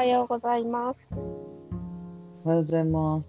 [0.00, 0.98] はようございます。
[1.12, 3.28] おはようございます。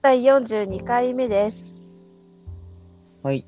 [0.00, 1.78] 第42回目です。
[3.22, 3.44] はい。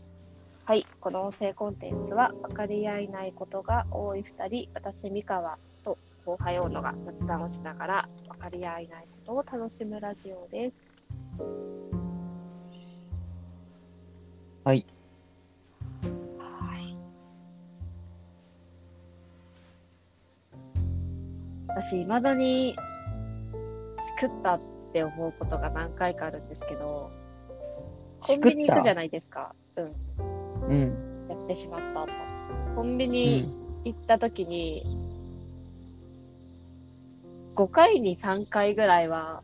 [0.67, 5.97] はい、この音声コンテンツは分かり合えないことが多い2人、私、三河と
[6.27, 10.95] 後輩大野が雑談をしながら分かり合えないことを楽しむラジオです。
[14.63, 14.85] はい。
[21.75, 22.77] 私、未だにし
[24.19, 24.61] くったっ
[24.93, 27.11] て思うことが何回かあるんですけど、
[28.21, 29.55] コンビニ行くじゃないですか。
[29.77, 29.93] うん。
[30.69, 31.27] うん。
[31.29, 32.13] やってしまったと。
[32.75, 34.85] コンビニ行った時に、
[37.55, 39.43] 5回に3回ぐらいは、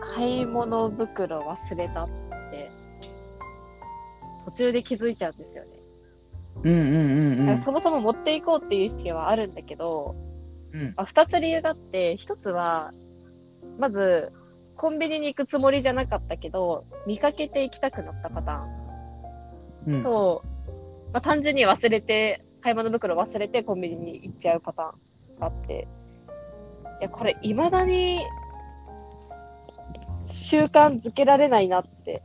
[0.00, 2.08] 買い物袋忘れたっ
[2.50, 2.70] て、
[4.44, 5.70] 途中で気づいちゃうんですよね。
[6.62, 7.58] うんうんうんうん。
[7.58, 10.14] そもそも持っていこうっていう意識はあるんだけど、
[10.72, 10.94] うん。
[10.96, 12.92] あ2つ理由があって、1つは、
[13.78, 14.32] まず、
[14.76, 19.96] コンビニに行くつもりじゃなかったけど、見かけて行きたくなったパターン。
[19.96, 20.02] うん。
[20.02, 20.42] と、
[21.12, 25.86] まあ、単純に忘れて、買い物袋忘れてコンビニに行っちゃうパターンがあって、
[27.00, 28.24] いや、これ未だに
[30.24, 32.22] 習慣づけられないなって、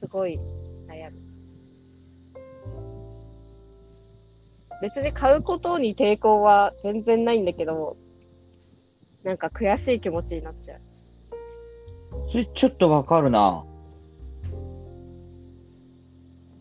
[0.00, 0.38] すごい
[4.82, 7.96] 別に買うことに抵抗は全然ないんだけど、
[9.22, 10.80] なんか悔しい気持ちになっちゃう。
[12.28, 13.64] それちょっとわかるな。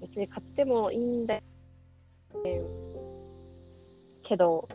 [0.02, 1.42] 別に買ってもいいんだよ。
[4.24, 4.70] けど、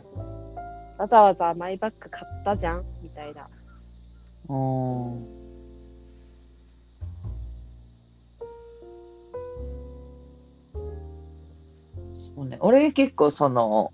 [0.97, 3.43] わざわざマイバッグ買ったじゃんみたいな。
[3.43, 5.36] あー
[12.57, 12.59] ね。
[12.61, 13.91] 俺結構その、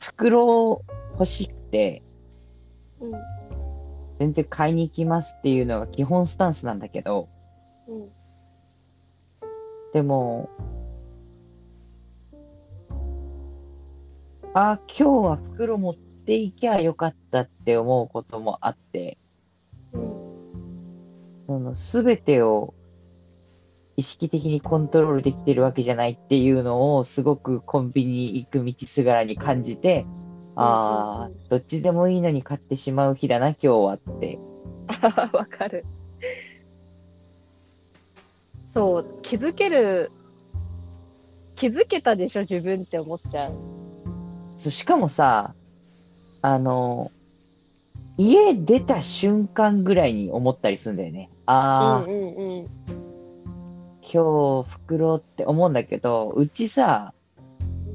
[0.00, 0.82] 袋
[1.12, 2.02] 欲しくて、
[3.00, 3.12] うん。
[4.18, 7.28] 全然買いに行きますっていうのが基本スタンスなんだけど、
[7.88, 8.08] うん。
[9.92, 10.48] でも、
[14.54, 19.18] あ、今日は袋持っていきゃよかったって思うこともあって、
[19.92, 20.02] うん。
[21.46, 22.74] その全てを
[23.96, 30.06] 意識的にコントロールできてるわけじゃないっていうのをすごくコンビニ行く道すがらに感じて、
[30.54, 34.38] ああ、どっちでもいいのに買ってしまう日だな、今日はって。
[35.32, 35.84] わかる。
[38.74, 40.10] そう、気づける、
[41.54, 43.52] 気づけたでしょ、自分って思っちゃう。
[44.58, 45.54] そう、しかもさ、
[46.42, 47.10] あの、
[48.18, 51.30] 家出た瞬間ぐらいに思ったりするんだよね。
[51.46, 52.66] ああ、うんうんうん。
[54.12, 57.12] 今日袋って思うんだけど、うちさ、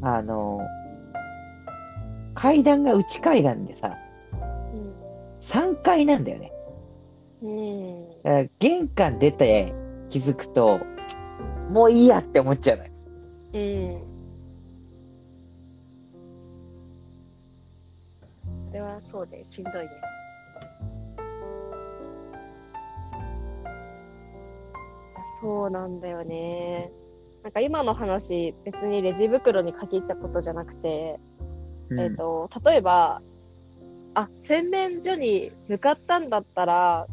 [0.01, 0.61] あの、
[2.35, 3.97] 階段が内階段でさ、
[5.39, 6.51] 3階なんだよね。
[7.41, 8.21] うん。
[8.23, 9.73] だから玄関出て
[10.09, 10.79] 気づくと、
[11.69, 12.91] もういいやって思っちゃうのよ。
[13.53, 14.11] うん。
[18.67, 19.89] それはそうで、しんどいね。
[25.41, 26.91] そうなんだよね。
[27.43, 31.19] なんか今の話、別にレジ袋に限ったことじゃなくて、
[31.97, 33.21] えっ、と、例えば、
[34.13, 37.07] あ、洗面所に向かったんだったら、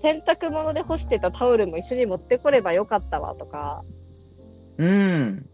[0.00, 3.82] 洗濯物で干してたタオルも一緒に持ってこればよかったわとか、
[4.78, 5.46] うん。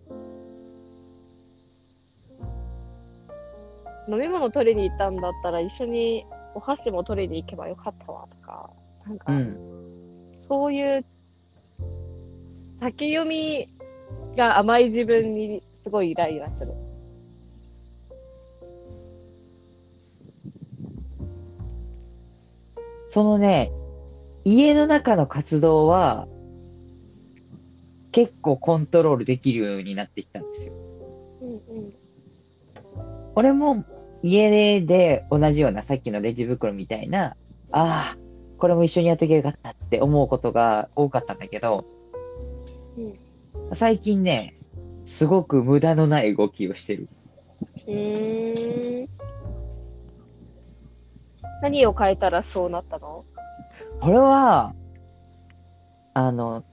[4.11, 8.71] 飲み物取りに行ったんだったら一緒にお箸も取りに行けばよかったわとか、
[9.07, 10.08] なんか、うん。
[10.49, 11.05] そういう
[12.81, 13.69] 先読み
[14.37, 16.73] が甘い自分にすごいイライラする。
[23.09, 23.73] そのね、
[24.45, 26.29] 家の中の活動は、
[28.13, 30.73] 結構コントロールできるようになってきたんですよ。
[31.43, 31.93] うんうん。
[33.35, 33.85] 俺も
[34.23, 37.37] 家で同じようなさっきのレジ袋みたいな、
[37.73, 38.17] ああ、
[38.59, 41.85] これも一緒にやっときゃよかったって思うことが多かったんだけど、
[42.97, 43.15] うん
[43.75, 44.55] 最近ね、
[45.05, 47.09] すごく無駄のない動きをしてる。
[47.87, 49.09] うーん。
[51.61, 53.25] 何を変えたらそうなったの？
[54.01, 54.75] これは、
[56.15, 56.65] あの、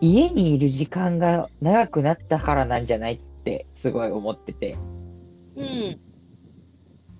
[0.00, 4.76] 家にいる時間が長くなったからなんじゃないってすごい思ってて。
[5.56, 5.98] うん。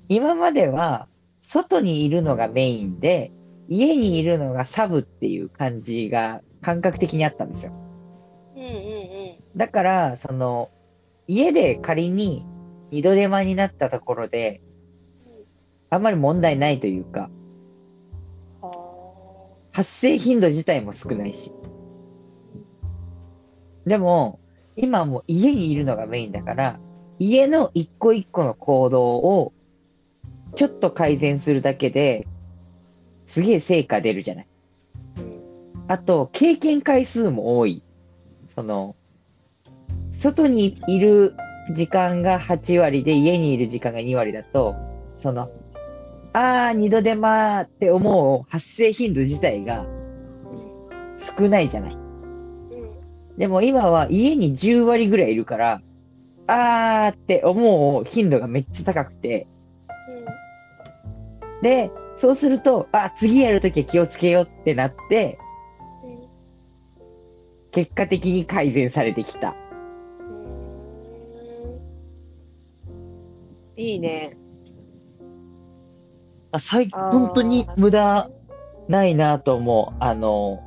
[0.08, 1.08] 今までは、
[1.46, 3.30] 外にいるのがメインで、
[3.68, 7.72] 家にいるのがサブっていう感じが感覚的にあったんですよ。
[8.56, 9.36] うんうんうん。
[9.56, 10.70] だから、その、
[11.28, 12.44] 家で仮に
[12.90, 14.60] 二度手間になったところで、
[15.88, 17.30] あんまり問題ないというか、
[18.60, 21.52] は発生頻度自体も少ないし。
[23.86, 24.40] でも、
[24.74, 26.80] 今はもう家にいるのがメインだから、
[27.20, 29.52] 家の一個一個の行動を
[30.54, 32.26] ちょっと改善するだけで、
[33.26, 34.46] すげえ成果出るじゃない。
[35.88, 37.82] あと、経験回数も多い。
[38.46, 38.94] その、
[40.10, 41.34] 外にいる
[41.74, 44.74] 時間が8割で家にいる時間が2割だと、
[45.16, 45.50] その、
[46.32, 49.84] あー、二度手間って思う発生頻度自体が
[51.18, 51.94] 少ないじゃない。
[51.94, 52.06] うん
[53.38, 55.80] でも今は家に10割ぐらいいるから、
[56.46, 59.46] あーって思う頻度がめっちゃ高くて、
[61.62, 65.38] で、そうすると、あ、次やるときは気をつけようってなって、
[67.72, 69.54] 結果的に改善されてきた。
[73.76, 74.34] いいね。
[76.52, 78.30] あ、最本当に無駄
[78.88, 79.96] ないなと思う。
[80.00, 80.62] あの、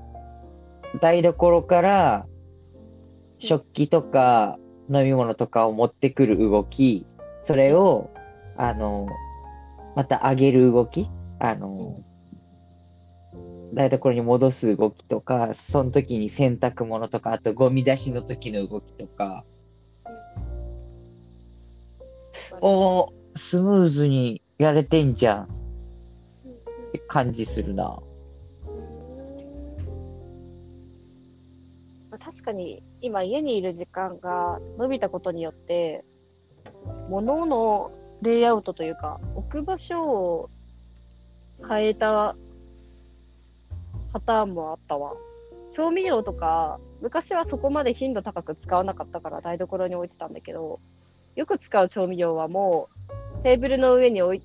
[1.01, 2.25] 台所から
[3.39, 4.57] 食器とか
[4.93, 7.05] 飲み物とかを持ってくる動き、
[7.41, 8.09] それを、
[8.57, 9.07] あの、
[9.95, 11.07] また上げる動き、
[11.39, 11.97] あの、
[13.73, 19.43] 台所に戻す動きとか、その時に洗濯物とか、あとゴミ出しの時の動きとか、
[22.61, 25.43] おースムーズにやれてんじゃん。
[25.43, 25.47] っ
[26.91, 27.99] て感じするな。
[32.09, 36.03] まあ確かに今家にいる時間が伸びたことによって
[37.07, 37.91] 物の
[38.21, 40.49] レイアウトというか置く場所を
[41.67, 42.35] 変えた
[44.13, 45.13] パターンもあったわ。
[45.75, 50.79] 調味料とか昔はそこまで頻度高く使わなかったから台所に置いてたんだけど
[51.35, 52.89] よく使う調味料はも
[53.39, 54.41] うテーブルの上に置い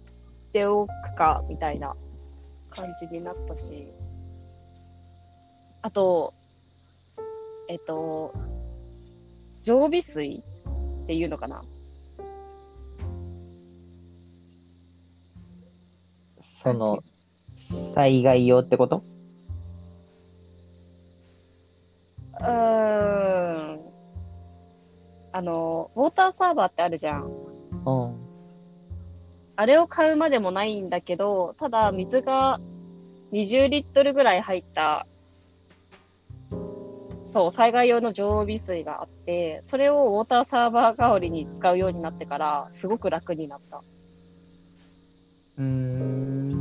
[0.53, 1.95] ておくかみたいな
[2.71, 3.89] 感じになったし。
[5.83, 6.33] あと
[7.69, 8.33] えっと、
[9.63, 10.43] 常備水
[11.03, 11.63] っていうのかな。
[16.65, 16.99] その、
[17.95, 19.05] 災害用ってこと？
[22.41, 22.47] うー
[23.77, 23.81] ん。
[25.33, 27.25] あの、ウォーターサーバーってあるじゃん。
[27.25, 28.17] うん。
[29.57, 32.59] あれを買うまでもないんだけど、ただ水が
[33.31, 35.07] 20リットルぐらい入った、
[37.27, 43.83] そう、災害用の常備水があって、それをウォーターサーバー代わりに使うようになってから、すごく楽になった。
[45.59, 46.54] うーん。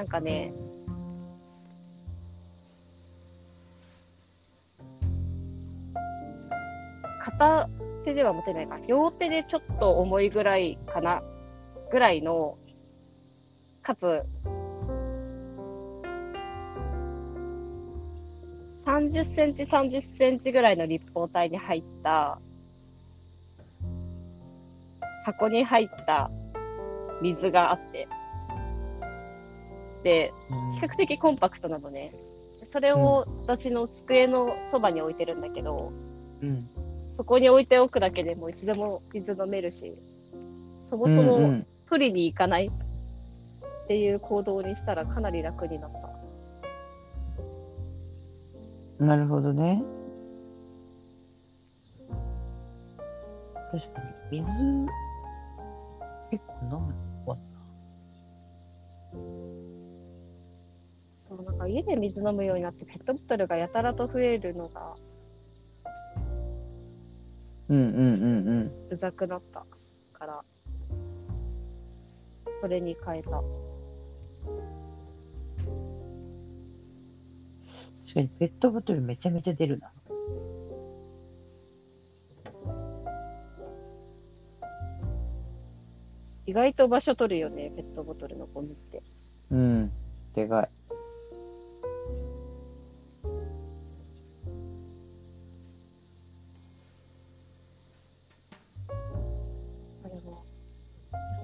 [0.00, 0.50] なんかね、
[7.20, 7.68] 片
[8.06, 8.78] 手では持てないか。
[8.88, 11.20] 両手でちょっと重いぐらいかな。
[11.92, 12.56] ぐらいの、
[13.82, 14.22] かつ、
[18.86, 22.38] 30センチ、30センチぐらいの立方体に入った、
[25.26, 26.30] 箱に入った
[27.20, 27.89] 水があって、
[30.02, 30.30] 比
[30.80, 32.12] 較的コンパクトなのね。
[32.68, 35.92] それを私の机のそばに置いてるんだけど、
[36.42, 36.68] うん。
[37.16, 39.94] そこに置いておくだけでもいつでも水飲めるし、
[40.88, 42.70] そもそもん取りに行かないっ
[43.88, 45.90] ていう行動にしたらかなり楽になっ
[48.98, 49.04] た。
[49.04, 49.82] なるほどね。
[53.72, 54.86] 確かに、水、
[56.30, 56.78] 結構飲む
[57.26, 57.38] もん
[61.30, 64.96] そうなんか家で水飲むようになってペットボトルがやたらと増えるのが
[67.70, 68.72] うんうんうんうん。
[68.90, 69.64] うざくなった
[70.12, 70.42] から、
[72.60, 73.30] それに変えた。
[73.30, 73.44] 確
[78.14, 79.92] かにペットボトルめちゃめちゃ出るな。
[86.46, 89.00] 意外と場所取るよね、ペットボトルのゴミって。
[89.52, 89.92] うん。
[90.34, 90.79] でかい。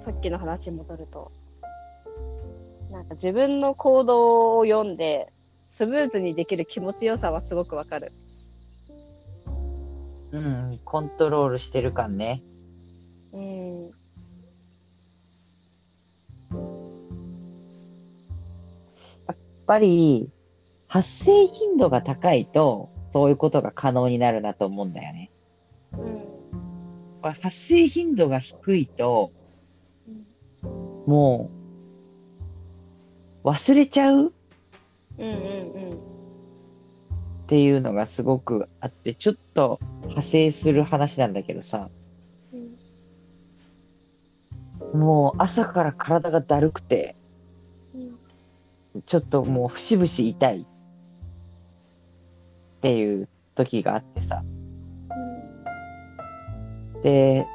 [0.06, 1.32] さっきの話に戻ると、
[2.92, 5.32] なんか自分の行動を読んで、
[5.70, 8.12] スムーズにできる気持ちよさはすごくわかる。
[10.30, 12.40] うん、コントロールしてる感ね。
[13.32, 13.86] うん。
[13.86, 13.90] や
[19.32, 19.36] っ
[19.66, 20.30] ぱり、
[20.86, 25.30] 発生頻度が高いと、そういうことが可能になるなと思うんだよね。
[25.94, 27.32] うん。
[27.32, 29.32] 発生頻度が低いと、
[31.06, 31.50] も
[33.44, 34.16] う、忘れちゃう？
[34.16, 34.30] うん
[35.18, 35.34] うんう
[35.94, 35.96] ん。
[35.96, 41.88] っていうのがすごくあって、ちょっと派生する話なんだけどさ、
[44.92, 47.14] もう朝から体がだるくて、
[49.06, 50.66] ちょっともう節々痛い。
[52.78, 54.42] っていう時があってさ、
[57.02, 57.46] で、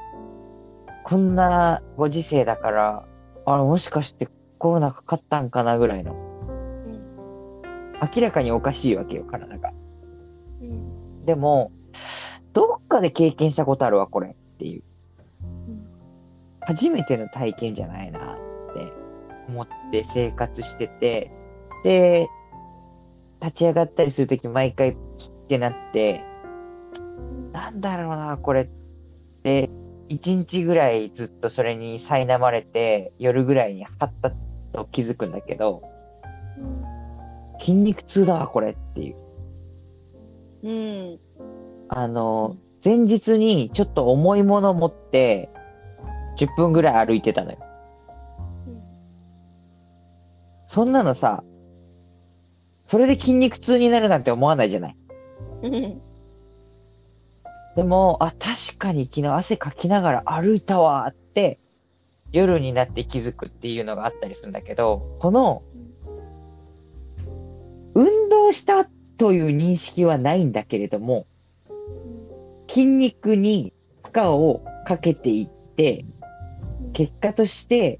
[1.03, 3.05] こんなご時世だから、
[3.53, 4.27] あれもしかして
[4.58, 6.15] コロナかかったんかなぐらいの、
[8.15, 9.72] 明らかにおかしいわけよ、体が。
[11.25, 11.72] でも、
[12.53, 14.84] どっかで経験したことあるわ、これっていう。
[16.62, 18.22] 初めての体験じゃないなっ
[18.75, 18.91] て
[19.50, 21.31] 思って生活してて、
[21.84, 22.27] で、
[23.41, 26.22] 立ち上がったりするとき毎回キッてなって、
[27.51, 28.67] なんだろうな、これっ
[29.43, 29.70] て、
[30.12, 34.32] 一日ぐらいずっとそれに苛まれて、夜ぐらいにハッた
[34.74, 35.82] と気づくんだけど、
[37.62, 39.15] 筋肉痛だわ、これっていう。
[40.63, 40.70] う
[41.13, 41.20] ん。
[41.88, 45.48] あの、前日にちょっと重いもの持って、
[46.38, 47.58] 10分ぐらい歩いてたのよ。
[50.68, 51.41] そんなのさ、
[52.86, 54.96] それで筋肉痛になるなんて思わないじゃない？
[55.63, 56.01] うん。
[57.75, 61.58] でも、あ、確かに昨日汗かきながら歩いたわーって、
[62.32, 65.62] 夜になって気づくっていうのがあったりするんだけど、この、
[67.94, 68.86] 運動した
[69.18, 71.25] という認識はないんだけれども、
[72.68, 73.74] 筋肉に
[74.04, 76.06] 負荷をかけていって、
[76.94, 78.00] 結果として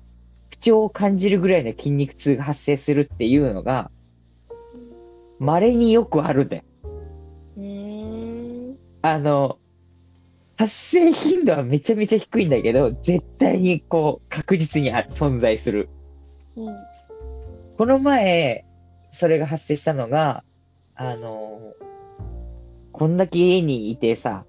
[0.50, 3.92] 不調を感じるぐらいの筋肉痛が発生するっていうのが、
[5.40, 6.63] 稀によくあるんだよ。
[7.58, 8.78] うん。
[9.01, 9.58] あの、
[10.62, 15.89] 発生頻度はめちゃめちゃ低いんだけど、絶対にこう、確実に存在する。
[16.56, 16.75] うん。
[17.80, 18.63] この前、
[19.12, 20.44] それが発生したのが、
[20.94, 21.60] あの、
[22.91, 24.46] こんだけ家にいてさ、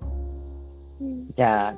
[1.35, 1.75] じゃあ、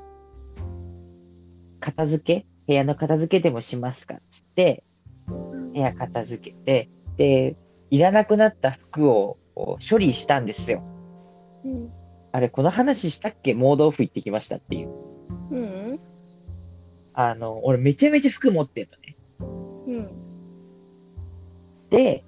[1.78, 2.46] 片付け？
[2.66, 4.82] 部屋の片付けでもしますかっつって、
[5.28, 6.88] 部屋片付けて、
[7.18, 7.54] で、
[7.90, 10.82] いらなくなった服を処理したんですよ。
[11.64, 12.03] うん。
[12.34, 13.54] あれ、この話したっけ？
[13.54, 14.88] モードオフ行ってきましたっていう。
[15.52, 16.00] うん。
[17.14, 19.14] あの、俺めちゃめちゃ服持ってんのね。
[19.86, 20.08] うん。
[21.90, 22.24] で、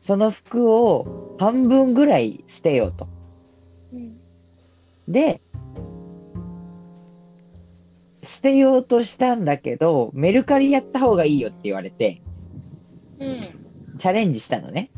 [0.00, 3.06] その服を半分ぐらい捨てようと。
[3.92, 4.18] うん。
[5.06, 5.40] で、
[8.24, 12.20] 捨てようとしたんだけど、メルカリやった方がいいよって言われて、
[13.20, 13.96] うん。
[13.96, 14.90] チャレンジしたのね。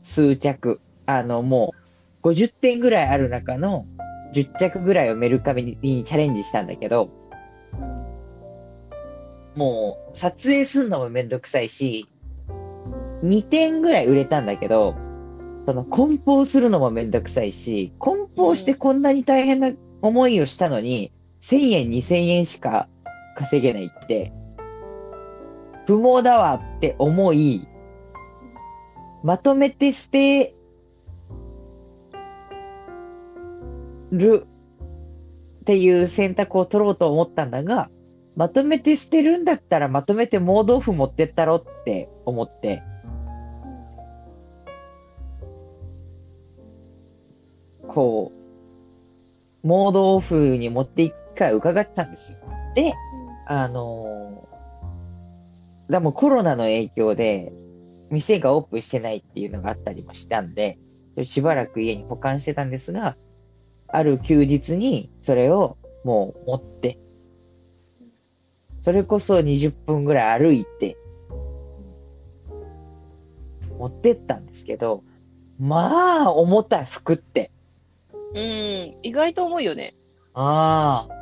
[0.00, 0.78] 数着。
[1.06, 1.85] あの、もう、
[2.26, 3.86] 50点ぐらいある中の
[4.34, 7.08] 10着ぐらいをメルカリにチャレンジしたんだけど、
[9.54, 12.08] もう、撮影すんのもめんどくさいし、
[13.22, 14.94] 2点ぐらい売れたんだけど、
[15.66, 19.70] その、梱包するのもめんどくさいし、梱包してこんなに大変な
[20.02, 22.88] 思いをしたのに、1000円、2000円しか
[23.36, 24.32] 稼げないって、
[25.86, 27.66] 不毛だわって思い、
[29.22, 30.55] まとめて捨て
[34.12, 34.46] る
[35.62, 37.88] っていう選択を取ろうと思ったんだが、
[38.36, 42.82] まとめて捨てるんだったらまとめてモードオフ持ってったろって思って、
[47.88, 48.32] こ
[49.64, 52.38] う、モードオフに持っていくか伺ったんですよ。
[52.74, 52.94] で、
[53.46, 54.56] あのー
[55.88, 57.52] でもコロナの影響で、
[58.10, 60.78] 店がオープンしてないっていうのがあったりもしたんで、
[61.24, 63.16] しばらく家に保管してたんですが、
[63.88, 66.96] ある休日にそれをもう持って、
[68.84, 70.96] それこそ20分ぐらい歩いて、
[73.78, 75.02] 持ってったんですけど、
[75.58, 77.50] まあ、重たい服って。
[78.34, 78.94] うん。
[79.02, 79.94] 意外と重いよね。
[80.34, 81.14] ああ、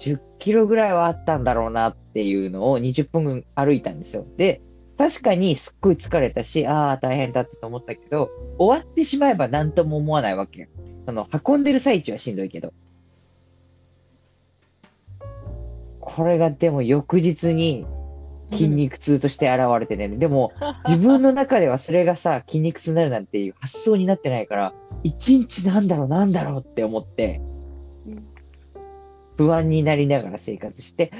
[0.00, 4.24] 10キロぐらいはあったんだろうなっていうのを20分分歩いたんですよ。
[4.36, 4.60] で、
[4.96, 10.68] 確かにすっごい疲れたし、ああ、大変だったと思ったけど、終わってしまえば何とも思わないわけよ。
[11.06, 12.72] その、運んでる最中はしんどいけど。
[16.00, 17.86] これがでも翌日に
[18.52, 20.08] 筋肉痛として現れてね。
[20.08, 20.52] でも、
[20.86, 27.40] 自分の中ではそれがさ、筋肉痛になるなんていう発想になってないから、一日なんだろうなんだろうって思って、
[28.06, 28.34] うん
[29.36, 31.10] 不安になりながら生活して、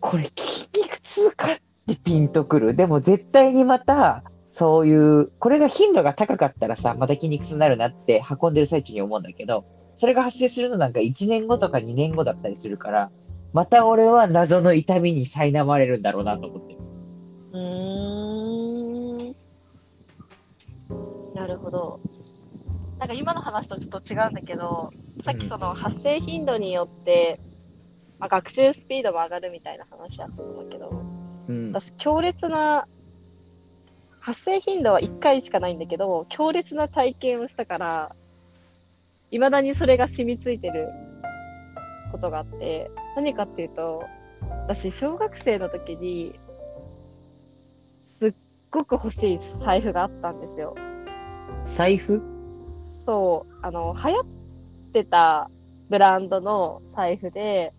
[0.00, 2.74] これ筋肉痛かってピンとくる。
[2.74, 4.22] でも絶対にまた、
[4.56, 13.10] そういう、これが頻度が高かったらさ、また筋肉痛になるなって運んでる最中に思うんだけど、それが発生するのなんか1年後とか2年後だったりするから、
[13.52, 16.78] また俺は謎の痛みに苛まれるんだろうなと思ってる。
[17.52, 19.34] うーん。
[21.34, 22.00] なるほど。
[22.98, 24.90] なんか今の話とちょっと違うんだけど、
[25.22, 27.38] さっきその発生頻度によって、
[28.18, 30.88] まあ、学習スピードも上がるみたいな話だったと思うけど、
[31.46, 31.72] うん。
[31.72, 32.86] 私強烈な、
[34.26, 38.10] 発生頻度は1回しかないんだけど、強烈な体験をしたから、
[39.30, 40.88] 未だにそれが染みついてる
[42.10, 44.02] ことがあって、何かっていうと、
[44.66, 46.32] 私、小学生の時に、
[48.18, 48.32] すっ
[48.72, 50.74] ごく欲しい財布があったんですよ。
[51.64, 52.20] 財布？
[53.06, 54.24] そう、あの、流行っ
[54.92, 55.48] てた
[55.88, 57.72] ブランドの財布で、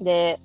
[0.00, 0.40] で、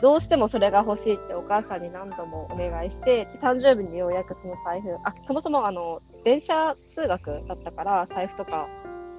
[0.00, 8.68] どうしてもそれが欲しいってお母さんに何度もお願いして、で誕生日にようやくその財布、あ、そもそもあの、電車通学だったから財布とか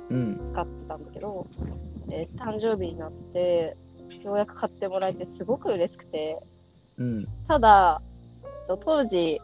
[0.10, 0.51] うん。
[0.53, 1.48] 使ってたんだけど、
[2.10, 3.75] で誕生日になって、
[4.24, 6.39] ようやく買ってもらえてすごく嬉しくて、
[6.98, 7.27] うん。
[7.48, 8.01] ただ、
[8.67, 9.39] と当時、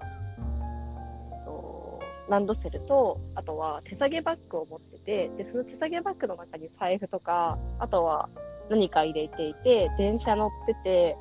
[1.46, 8.30] とランドセルと、あとは手提げバッグを持ってて、で、その手提げバッグの中に財布とか、あとは
[8.72, 11.16] 何か入れていて、電車乗ってて、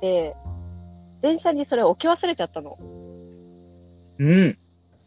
[0.00, 0.36] で、
[1.22, 2.76] 電車にそれを置き忘れちゃったの。
[4.18, 4.58] うん。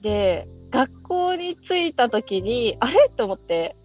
[0.01, 3.09] で、学校に着いた時に、あれ？
[3.15, 3.75] と思って、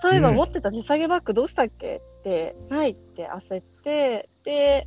[0.00, 1.96] そういえばうん持ってた手提げバッグどうしたっけ？
[2.20, 4.86] って、ないって焦って、で、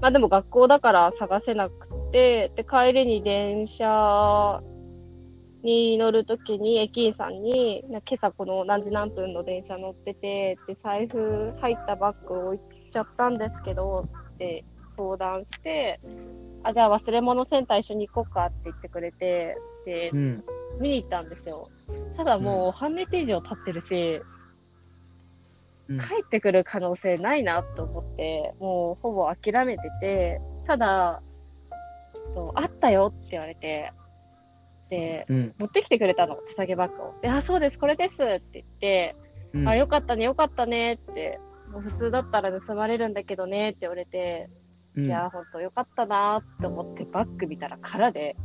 [0.00, 4.60] まあでも学校だから探せなくて、で、帰りに電車
[5.68, 14.64] に乗る時に駅員さんに、な今朝この何時何分の電車乗ってて、で、財布入ったバッグ置いちゃったんですけど、って
[14.96, 16.00] 相談して、
[16.62, 20.44] あ、じゃあ忘れ物センター一緒に行こうかって言ってくれて、でう、ん。
[20.80, 21.68] 見に行ったんですよ。
[22.16, 24.20] ただもう半日以上経ってるし、
[25.88, 31.22] うん帰ってくる可能性ないなと思って、もうほぼ諦めてて、ただ、
[32.54, 33.90] あったよって言われて、
[34.90, 35.54] で、うん。
[35.58, 37.14] 持ってきてくれたの、手提げバッグを。
[37.20, 39.16] で、あ、そうです、これですって言って、
[39.52, 39.68] うん。
[39.68, 41.38] あ、よかったね、よかったねって、
[41.70, 44.48] もう普通だったら盗まれるんだけどねって言われて、
[44.96, 45.06] うん。
[45.06, 48.36] いや、ほんとよかったなって思ってバッグ見たら空で、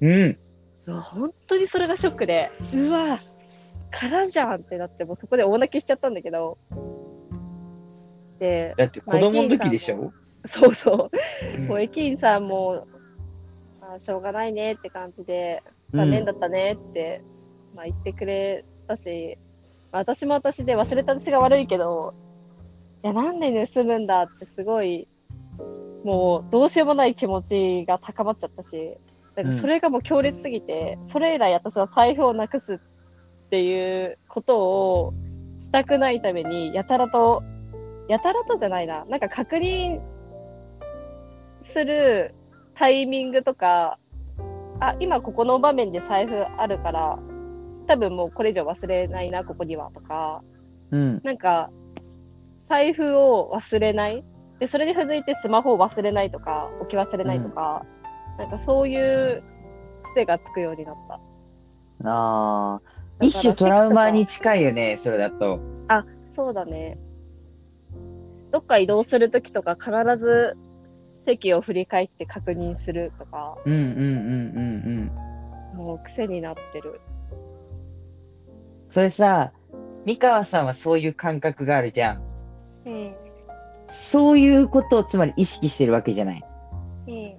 [0.00, 0.38] うん。
[0.86, 3.20] 本当にそれがショックで、うわ、
[3.90, 6.56] 空じゃんってなって、もうそこで大泣きしちゃったんだけど、
[8.38, 10.12] で、だって子供の時でしょ？
[10.48, 11.66] そうそう、うん。
[11.66, 12.86] もう駅員さんも、
[13.94, 17.22] あしょうがないねって感じで、残念だったねって、
[17.74, 19.38] まあ、言ってくれたし、
[19.90, 22.12] まあ、私も私で忘れた私が悪いけど、
[23.02, 25.06] いや、なんで盗むんだってすごい、
[26.04, 28.94] もうどうしようもない気持ちが高まっちゃったし、
[29.34, 32.78] だからそれがもう強烈すぎて、それ以来私は財布をなくすっ
[33.50, 35.14] ていうことを
[35.60, 37.42] したくないために、やたらと、
[38.08, 40.00] やたらとじゃないな、なんか確認
[41.72, 42.34] する
[42.78, 43.98] タイミングとか、
[44.80, 47.18] あ、今ここの場面で財布あるから、
[47.88, 50.42] 多分もうこれ以上忘れないな、ここには、とか、
[50.92, 51.20] うん。
[51.24, 51.70] なんか、
[52.68, 54.22] 財布を忘れない
[54.60, 57.84] で、それに付随いてスマホを忘れないとか、置き忘れないとか、
[58.38, 59.42] なんかそういう
[60.14, 62.08] 癖がつくようになった。
[62.08, 62.80] ああ。
[63.20, 65.58] 一種トラウマに近いよね、それだと。
[66.36, 66.96] そうだね。
[68.52, 70.56] どっか移動するときとか必ず
[71.28, 75.12] 席を振り返って確認するとか、うんうんうんうん
[75.74, 75.86] うん。
[75.86, 77.00] もう癖になってる。
[78.88, 79.52] それさ、
[80.06, 82.22] 三河さんはそういう感覚があるじゃん。
[82.86, 83.14] うん。
[83.88, 86.42] そういうことをつまり意識してるわけじゃない。
[87.08, 87.34] うん。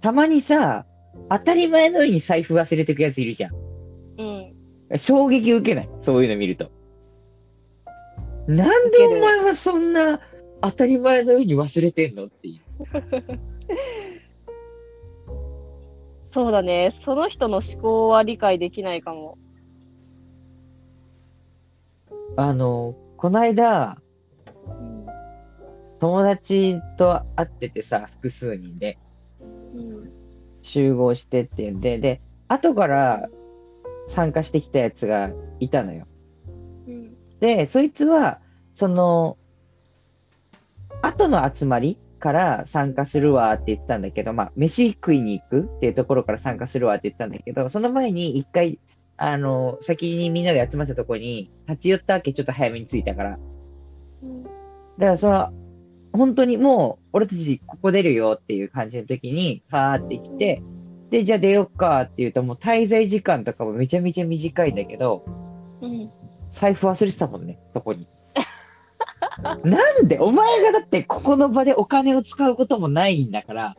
[0.00, 0.86] たまにさ、
[1.28, 3.54] 当たり前のように財布忘れてくやついるじゃん。
[4.18, 4.98] うん。
[4.98, 5.88] 衝撃受けない？
[6.00, 6.70] そういうの見ると。
[8.46, 10.20] なんでお前はそんな
[10.60, 12.62] 当たり前のように忘れてんのっていう。
[16.28, 16.90] そうだね。
[16.90, 19.38] その人の思考は理解できないかも。
[22.36, 23.96] あの、こないだ、
[25.98, 28.98] 友達と会っててさ、複数人で
[29.40, 30.12] うん。
[30.62, 33.28] 集合してっていうんで、で、後から
[34.06, 36.06] 参加してきたやつがいたのよ。
[36.86, 37.14] うん。
[37.40, 38.40] で、そいつは、
[38.74, 39.38] その、
[41.02, 48.78] 後の集まりから参加するわって言ったんだけど、まあ、飯食いに行くっていうところから参加するわって言ったんだけど、その前に一回、
[49.16, 53.38] あの、先にみんなで集まったところに立ち寄ったわけ、ちょっと早めに着いたから。
[54.22, 54.42] うん。
[54.42, 54.54] だか
[54.98, 55.52] らその、
[56.12, 60.62] 本当にもう、俺たちここ出るよっていう感じの時に、パーって来て、
[61.06, 65.24] って、じゃあ出よっかって言うと、もう滞在時間とかもめちゃめちゃ短いんだけど、
[65.80, 66.10] うん。
[66.48, 68.06] 財布忘れてたもんね、そこに。
[69.64, 73.76] なんでお前がだってここの場でお金を使うこともないんだから、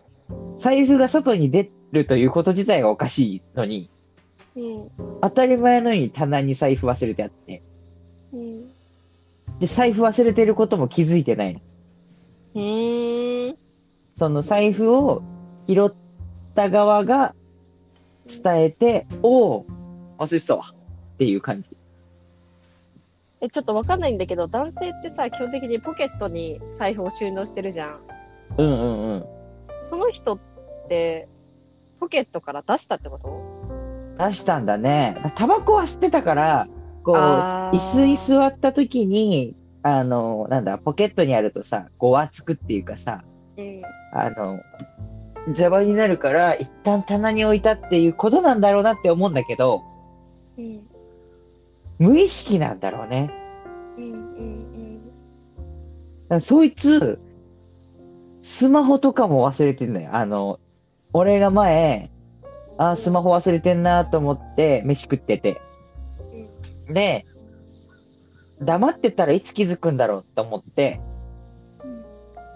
[0.58, 3.90] 財布が外に出るということ自体がおかしいのに、
[4.56, 4.90] うん。
[5.22, 7.64] 当たり前のように棚に財布忘れてあって、
[8.34, 8.62] うん。
[9.60, 11.60] で、財布忘れてることも気づいてないの。
[12.56, 13.58] うーん。
[14.14, 15.24] その財布を
[15.68, 15.94] 拾っ
[16.56, 17.36] た側が
[18.28, 19.66] 伝えて、おお、
[20.18, 20.66] 忘れてたわ。
[21.16, 21.70] っていう感じ。
[23.40, 28.00] え、ちょっとわかんないんだけど、男性ってさ、基本的にポケットに財布を収納してるじゃん。
[28.58, 29.26] うんうんうん。
[29.90, 30.38] その人っ
[30.90, 31.28] て、
[32.00, 34.18] ポケットから出したってこと？
[34.18, 35.18] 出したんだね。
[35.36, 36.68] タバコは吸ってたから、
[37.04, 43.24] こう、椅子に座った時に、あの、なんだ、ポケットにあるとさ、ごわつくっていうかさ、
[43.58, 43.82] うん。
[44.14, 44.60] あの、
[45.46, 49.84] 邪魔になるから、一旦棚に置いたっていうことなんだろうなって思うんだけど、
[50.58, 50.82] うん。
[52.00, 53.32] 無意識なんだろうね。
[53.98, 54.04] うん。
[54.04, 55.06] うん。
[55.06, 57.20] だからそいつ、
[58.44, 60.16] スマホとかも忘れてんだよ。
[60.16, 60.60] あの、
[61.14, 62.10] 俺が前、
[62.78, 65.60] あスマホ忘れてんなと思って、飯食ってて。
[66.90, 67.26] で、
[68.62, 71.00] 黙ってたらいつ気づくんだろうと思って、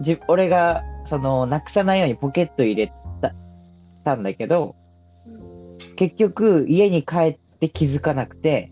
[0.00, 3.34] じ俺が、その、なくさないようにポケット入れた、
[4.04, 4.74] たんだけど、
[5.96, 8.71] 結局、家に帰って気づかなくて、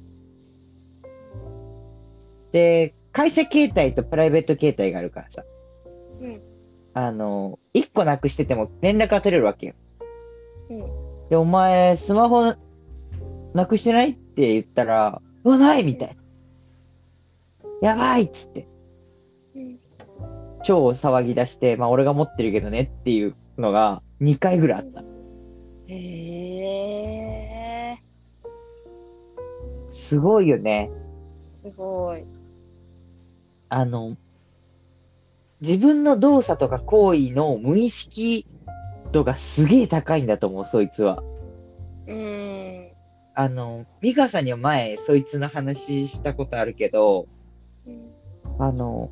[2.52, 5.44] で、会社携帯とプライベート携帯があるからさ、
[6.20, 6.40] うん。
[6.94, 9.74] あの、一個なくしてても連絡が取れるわけよ。
[10.70, 11.28] うん。
[11.28, 12.54] で、お前、スマホ
[13.54, 16.16] なくしてないって言ったら、うわ、ないみたい
[17.82, 17.90] な。
[17.90, 18.66] やばいっつって、
[19.56, 19.78] うん。
[20.62, 25.02] 超騒ぎ出して、まあ俺が持ってるけどねっていうのが2回ぐらいあった。
[25.88, 27.98] へえ
[29.92, 30.90] すごいよね。
[31.64, 32.24] ー、すごい。
[33.70, 34.16] あの、
[35.60, 38.46] 自分の動作とか行為の無意識
[39.12, 41.22] 度がすげえ高いんだと思う、そいつは。
[42.06, 42.88] うん。
[43.34, 47.26] あの、ミカさんには前、そいつの話したことあるけど、
[47.86, 48.10] うん
[48.58, 49.10] あの、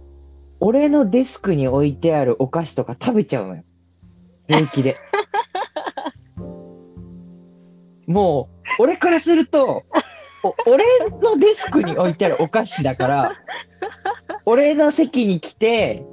[0.61, 3.63] 俺のデスクに置いてあるお菓子とか食べちゃうのよ。
[4.49, 4.97] 平気で。
[8.07, 9.85] もう、俺からすると、
[10.43, 10.85] お俺
[11.23, 13.33] のデスクに置いてあるお菓子だから、
[14.51, 16.07] 俺の席に来て、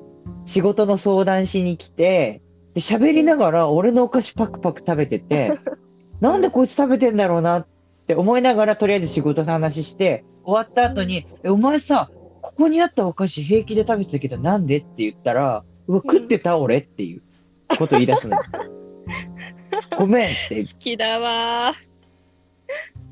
[0.46, 2.42] 仕事の相談しに来て、
[2.74, 5.54] で喋りながら俺のお菓子パクパク食べてて、
[6.20, 7.68] なんでこいつ食べてんだろうなっ
[8.08, 17.22] て思いながらとりあえず仕事の話して、終わった後に、え、お前さ、ここにあったお菓子平気で食べてたけどなんでって言ったら、うわ、食ってた俺っていう
[17.78, 18.42] こと言い出すのよ。
[19.98, 21.74] ごめんって好きだわ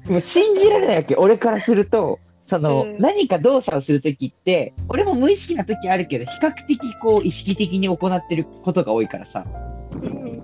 [0.09, 2.19] もう信じられないわけ、俺からすると、
[2.53, 2.99] その、うん。
[2.99, 10.03] 何か動作をするときって、俺も無意識なときあるけど、比較的こう、意識的に行ってることが多いからさ、ー。
[10.03, 10.43] うん。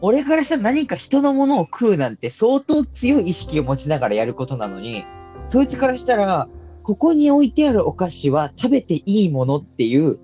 [0.00, 5.04] 俺からしたら何か人のものを食うなんて相当強い意識を持ちながらやることなのに、
[5.48, 6.48] そいつからしたら、
[6.82, 10.18] ここに置いてあるお菓子は食べていいものっていう、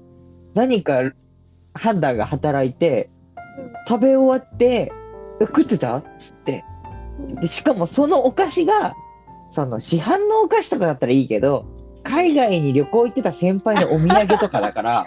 [0.54, 1.12] 何か
[1.74, 3.10] 判断が働いて、
[3.86, 4.92] 食べ終わって、
[5.40, 5.98] え食ってた？
[5.98, 6.64] っつって、
[7.42, 8.94] で、しかもそのお菓子が、
[9.52, 11.66] その市販のお菓子とかだったらいいけど、
[12.02, 15.06] 海外に旅行行ってた先輩のお土産とかだから、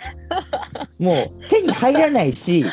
[0.99, 2.63] もう手に入らないし、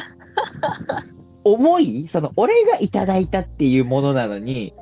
[1.45, 4.75] 重いその俺がいただいたっていうものなのに、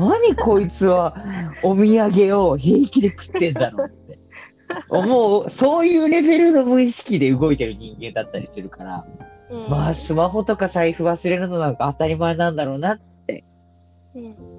[0.00, 1.14] 何こいつは
[1.62, 4.18] お土産を平気で食ってんだろうって。
[4.90, 9.06] もう、そういうレベルの無意識で動いてる人間だったりするから、
[9.48, 9.70] うん。
[9.70, 12.98] まあ、スマホとか財布忘れるのなんか当たり前なんだろうな
[14.14, 14.51] うんうん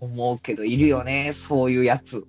[0.00, 2.24] 思うけど、いるよね、そういうやつ。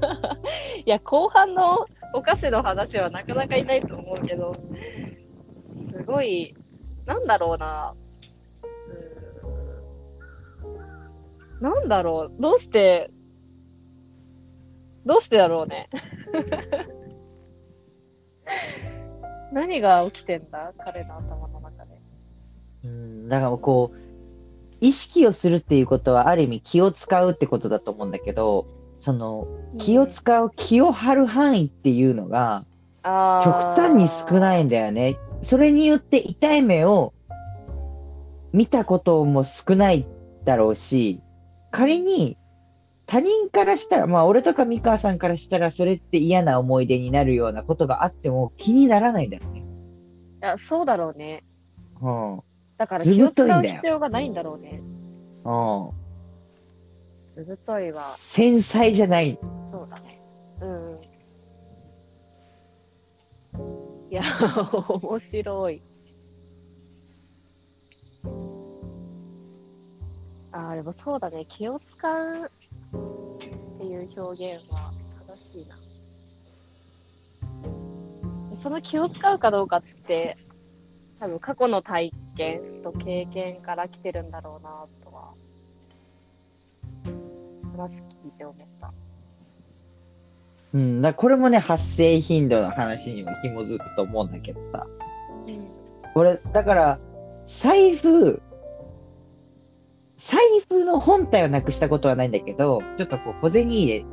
[0.84, 4.56] いや、後半のお菓子の話はなかなかいないと思うけど、
[5.96, 6.54] すごい、
[7.06, 7.92] なんだろうな。
[10.62, 12.42] うーんなんだろう。
[12.42, 13.10] どうして、
[15.06, 15.88] どうしてだろうね。
[19.52, 21.94] 何が起きてんだ彼の頭の中で。
[22.84, 24.03] うん、だからこう、
[24.80, 28.66] 意識をするっていうことはある意味気を使うってことだと思うんだけど、
[28.98, 29.46] その
[29.78, 32.64] 気を使う、気を張る範囲っていうのが
[33.02, 33.10] 極
[33.76, 34.40] 端に少い。
[34.40, 35.16] ないんだよね。
[35.42, 37.12] それによって痛い目を
[38.52, 40.06] 見たことも少ない
[40.44, 41.20] だろうし、
[41.70, 42.36] 仮に
[43.06, 49.60] 他人からしたら、まあ俺とか三河さんからしたらそれって嫌な思い出になるようなことがあっても気にならないんだよね。
[49.60, 51.42] いやそうだろうね。
[52.00, 52.42] うん。
[52.76, 54.80] だからず気を使う必要がないんだろうね。
[55.44, 56.04] うん。
[57.36, 59.38] ずぶといは、繊細じゃない。
[59.72, 60.20] そうだね。
[60.60, 61.14] うん。
[64.10, 64.22] いや、
[65.02, 65.82] 面白い。
[70.52, 71.44] ああ、でもそうだね。
[71.46, 72.48] 気を使うっ
[73.78, 74.92] ていう表現は
[75.26, 75.76] 正しいな。
[78.62, 80.36] その気を使うかどうかって、
[81.24, 85.32] 多分過去の体験と経験から来てるんだろうなとは、
[87.72, 88.92] 話聞いて思った。
[90.74, 91.00] うん。
[91.00, 94.86] だこれもね、発生頻度の話にも紐づくと思うんだけどさ。
[95.46, 95.66] うん。
[96.14, 96.98] 俺、だから、
[97.46, 98.42] 財布、
[100.18, 104.04] 財布の本体をなくしたことはないんだけど、ちょっとこう、小銭入れ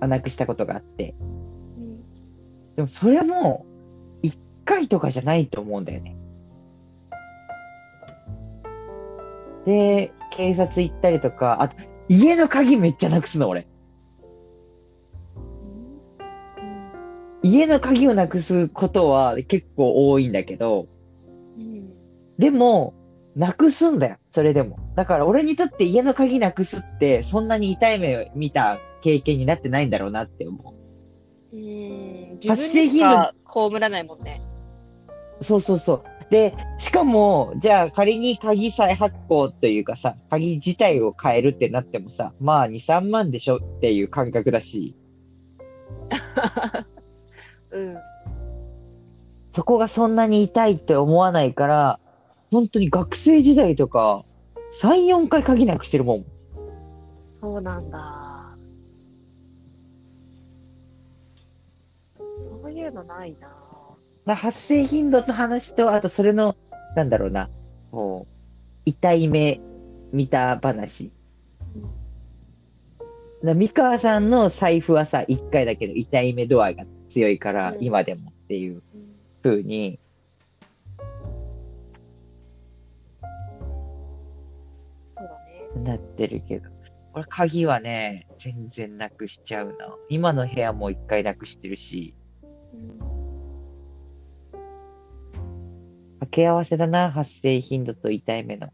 [0.00, 1.14] はなくしたことがあって。
[2.74, 3.64] でもそれも、
[4.22, 6.17] 一回とかじゃないと思うんだよね。
[9.64, 11.76] で、警察行ったりとか、あと、
[12.08, 13.66] 家の鍵めっちゃなくすの、俺。
[17.42, 20.86] 家の鍵をなくすことは結構多いんだけど、
[21.56, 21.90] うん。
[22.38, 22.94] でも、
[23.36, 24.78] なくすんだよ、それでも。
[24.96, 30.74] だから俺にとって家の鍵なくすって、そんなに痛い目を見た経験になってないんだろうなって思
[31.52, 32.38] うん。
[32.42, 34.40] 自分にしか被らないもんね。
[35.40, 35.44] う。
[35.44, 36.17] そうそうそう。
[36.30, 44.94] で、しかも、じゃあ仮に鍵再発行というかさ、鍵自体を変えるってなってもさ、まあ2、3万でしょっていう感覚だし、
[47.72, 47.96] うん。
[49.52, 52.00] そこがそんなに痛いって思わないから、
[52.50, 54.24] 本当に学生時代とか、
[54.82, 56.24] 3、4回鍵なくしてるもん。
[57.40, 58.54] そうなんだ。
[62.62, 63.67] そういうのないな。
[64.28, 66.54] まあ、発生頻度の話と、あとそれの、
[66.94, 67.48] なんだろうな、
[67.90, 69.58] こう、痛い目
[70.12, 71.10] 見た話。
[73.42, 78.82] だ三川さんの財布はさ、一回だけど痛い目度合いが強いから、うん今でもっていううん
[79.42, 79.98] 風に、
[85.16, 85.84] そうだね。
[85.84, 86.68] なってるけど。
[87.14, 89.74] これ鍵はね、全然なくしちゃうな。
[90.10, 92.12] 今の部屋も一回なくしてるし、
[96.38, 98.68] け合わせだな、発生頻度と痛い目の。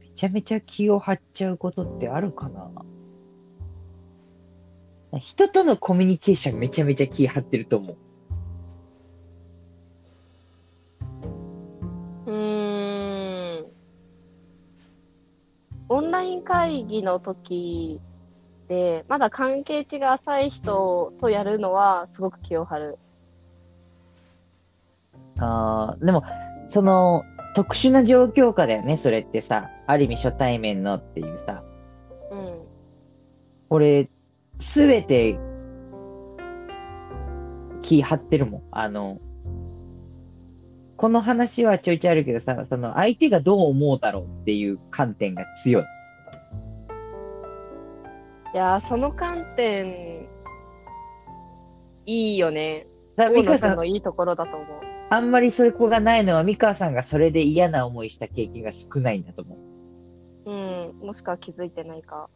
[0.00, 2.70] めちゃめちゃ気を張っちゃうことってあるかな
[5.18, 7.92] 人とのコミュニケーションめちゃめちゃ気張ってると思。
[7.92, 7.96] う
[16.94, 18.00] 議の時
[18.68, 22.98] で、まだ関係値が浅い人とやるのはすごく気を張る。
[25.38, 26.22] あーでも、
[26.68, 29.70] その、特殊な状況下だよね、それってさ。
[29.86, 31.62] ある意味初対面のっていうさ。
[32.30, 32.38] うん。
[33.70, 34.08] 俺、
[34.58, 35.36] すべて、
[37.82, 38.62] 気張ってるもん。
[38.70, 39.18] あの、
[40.96, 45.84] この話はちょいちょいあるけどさ、その相手がどう思うだろうっていう観点が強い。
[48.54, 50.28] いやー、その観点、
[52.06, 52.86] いいよね。
[53.16, 54.80] だから、大野美香さん、君のいいところだと思う。
[55.10, 59.56] あんまりそれこがないのは、美川さんがそれで嫌な思いした経験が少ないんだと思
[60.46, 60.50] う。
[60.50, 61.06] うん。
[61.06, 62.28] もしくは気づいてないか。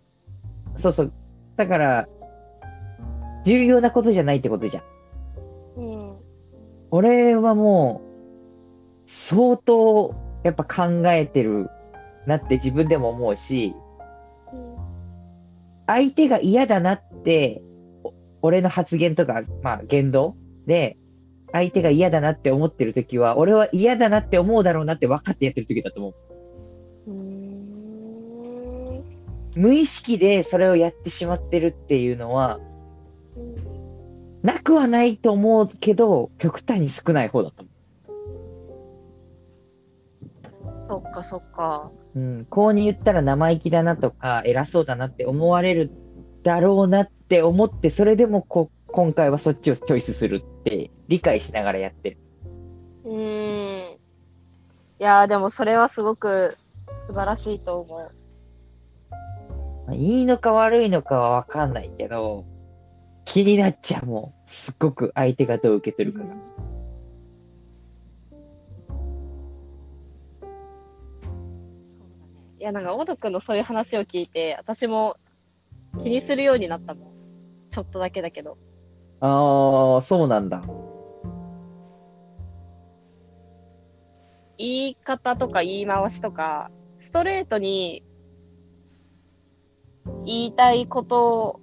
[0.74, 1.12] そうそう。
[1.57, 2.09] だから、
[3.44, 5.81] 重要なことじゃないってことじゃん。
[5.81, 6.16] うん。
[6.90, 11.70] 俺はもう、相当、やっぱ考えてる
[12.26, 13.72] なって自分でも思うし、
[15.88, 17.62] 相手が嫌だなって、
[18.05, 20.98] お俺の発言とか、まあ言動で、
[21.51, 26.14] 相手が嫌だなって思ってるときは、俺は嫌だなって思うだろうなって分かってやってるときだと思う。
[29.59, 32.61] 無意識でそれをやってしまってるっていうのは、
[34.42, 37.70] なくはないと思うけど、極端に少ない方だと思
[41.03, 41.90] そっかそっか。
[42.14, 42.18] う。
[42.18, 45.90] うん、こうに言ったら生意気だなとか、偉そうだなって思われる
[46.42, 52.16] だろうなって思って、それでもこ今回はそっちをチョイスするって理解しながらやってる。
[53.05, 53.99] うーん。
[55.01, 56.57] いやーでもそれはすごく
[57.07, 58.11] 素晴らしいと思う。
[59.87, 62.44] まあいいのか悪いのかはわかんないけど、
[63.25, 64.49] 気になっちゃうもん。
[64.49, 66.35] すっごく相手がどう受け取るかが。
[72.59, 75.16] いや、なんか、オドくんのそういう話を聞いて、私も
[76.03, 77.09] 気にするようになったもん。
[77.71, 78.57] ちょっとだけだけど。
[79.21, 80.62] ああ、そうなんだ。
[84.59, 88.03] 言い方とか言い回しとか、ストレートに
[90.27, 91.61] 言いたいことを、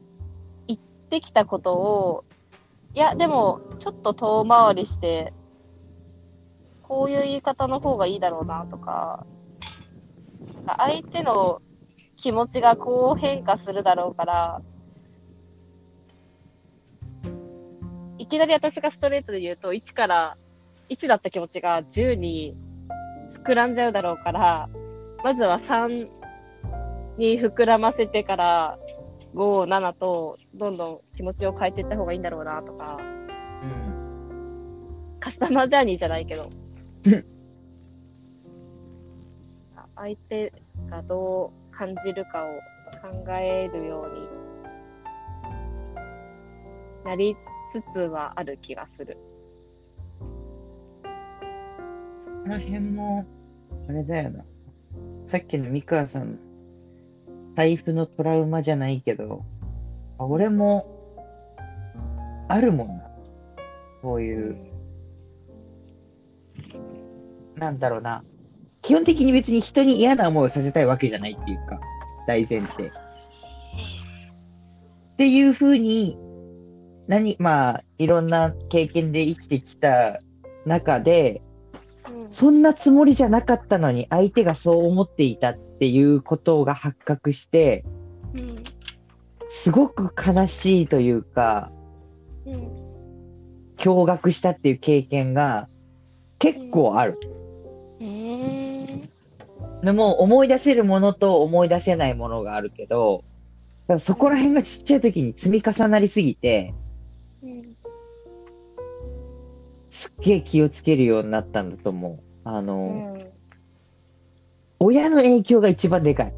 [0.67, 0.79] 言っ
[1.09, 2.23] てきたことを、
[2.93, 5.33] いや、でも、ちょっと遠回りして、
[6.83, 9.25] こういう言い方の方がいいだろうなとか
[10.65, 11.61] 相手の
[12.15, 14.61] 気持ちがこう変化するだろうから、
[18.17, 20.37] いきなり私がストレートで言うと、1から、
[20.89, 22.55] 1だった気持ちが10に
[23.43, 24.69] 膨らんじゃうだろうから、
[25.23, 26.07] まずは3
[27.17, 28.77] に膨らませてから、
[29.35, 33.03] 5、7と、どんどん気持ちを変えていった方がいいんだろうなとか、う
[33.93, 35.19] ん。
[35.19, 36.49] カスタマージャーニーじゃないけど
[37.05, 37.25] うん、
[39.95, 40.51] 相手
[40.89, 42.47] がどう感じるかを
[43.01, 44.45] 考えるように
[47.05, 47.37] なり
[47.71, 49.15] つつはある気がする。
[51.03, 53.25] そこら辺も、
[53.87, 54.43] あれだよな。
[55.27, 56.39] さっきの三川さん、
[57.55, 59.43] 財布のトラウマじゃないけど、
[60.17, 60.87] あ俺も、
[62.47, 63.03] あるもんな。
[64.01, 64.57] こういう、
[67.55, 68.23] なんだろうな。
[68.85, 71.79] 基本的に別に人に嫌な思いをさせたいわけじゃないっていうか、
[72.27, 72.87] 大前提。
[72.87, 72.91] っ
[75.17, 76.17] ていうふうに、
[77.07, 80.19] 何、まあ、いろんな経験で生きてきた
[80.65, 81.41] 中で、
[82.29, 87.83] そんなつもりじゃなかったのに相手がそう思っていたっていうことが発覚して、
[88.37, 88.55] うん
[89.47, 91.71] すごく悲しいというか、
[92.45, 92.85] うん
[93.77, 95.67] 驚愕したっていう経験が
[96.39, 97.17] 結構ある。
[99.85, 103.23] でも思い出せるものと思い出せないものがあるけど、
[103.87, 106.73] だそこら辺がちっちゃい時に積み重なりすぎて、
[109.91, 112.19] すっげえ気をつけるようになったんだと思う。
[112.45, 113.15] あの、
[114.79, 116.33] 親の影響が一番でかい。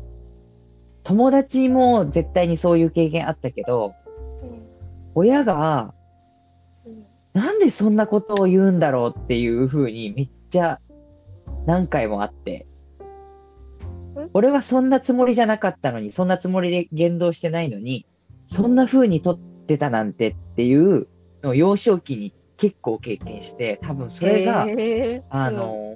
[1.05, 3.93] 友達も絶対にそういう経験あったけど、
[5.15, 5.93] 親が
[7.33, 10.79] なんでそんなことを言うんだろうっていう風にめっちゃ
[11.65, 12.65] 何回もあって。
[14.34, 18.06] 俺はそんなつもりじゃなかったのに、そんなつもりで言動してないのに、
[18.47, 21.08] そんな風に取ってたなんてっていう
[21.43, 24.65] のを幼少期に結構経験して、多分それが、
[25.30, 25.95] あ、の、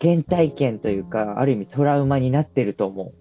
[0.00, 3.12] 原体験というか、ある意味トラウマになってると思う。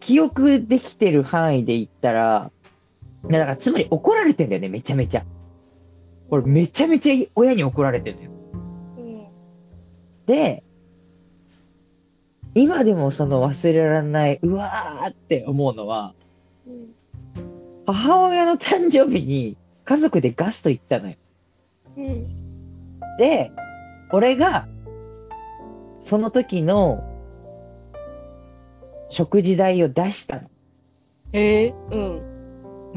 [0.00, 2.50] 記憶できてる範囲で言ったら、
[3.24, 5.24] だからつまり怒られてんだよね、めちゃめちゃ。
[6.30, 8.37] 俺めちゃめちゃ親に怒られてるのよ。
[10.28, 10.62] うんで、
[12.54, 16.12] 今でもその忘れられない、うわーって思うのは、
[16.66, 16.98] うん
[17.90, 21.14] 母親の誕生日に家族でガスト行ったのよ。
[21.96, 22.26] うん
[23.16, 23.50] で、
[24.12, 24.66] 俺が、
[25.98, 27.02] その時の
[29.08, 30.42] 食事代を出したの。
[31.32, 31.96] へえう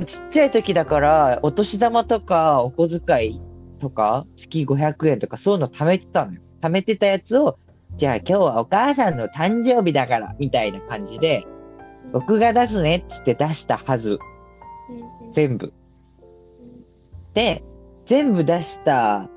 [0.02, 3.40] んちっちゃい時だから、お年玉とか、お小遣い
[3.80, 6.42] とか、月500円とか、そういうの貯めてたのよ。
[6.62, 7.58] 貯めてたやつを、
[7.98, 11.46] じゃあ今日はお母さんの誕生日だから、みたいな感じで、
[12.12, 14.20] 僕が出すねっつって出したはず。
[15.34, 15.74] 全部。
[17.34, 17.62] で、
[18.06, 19.30] 全部出した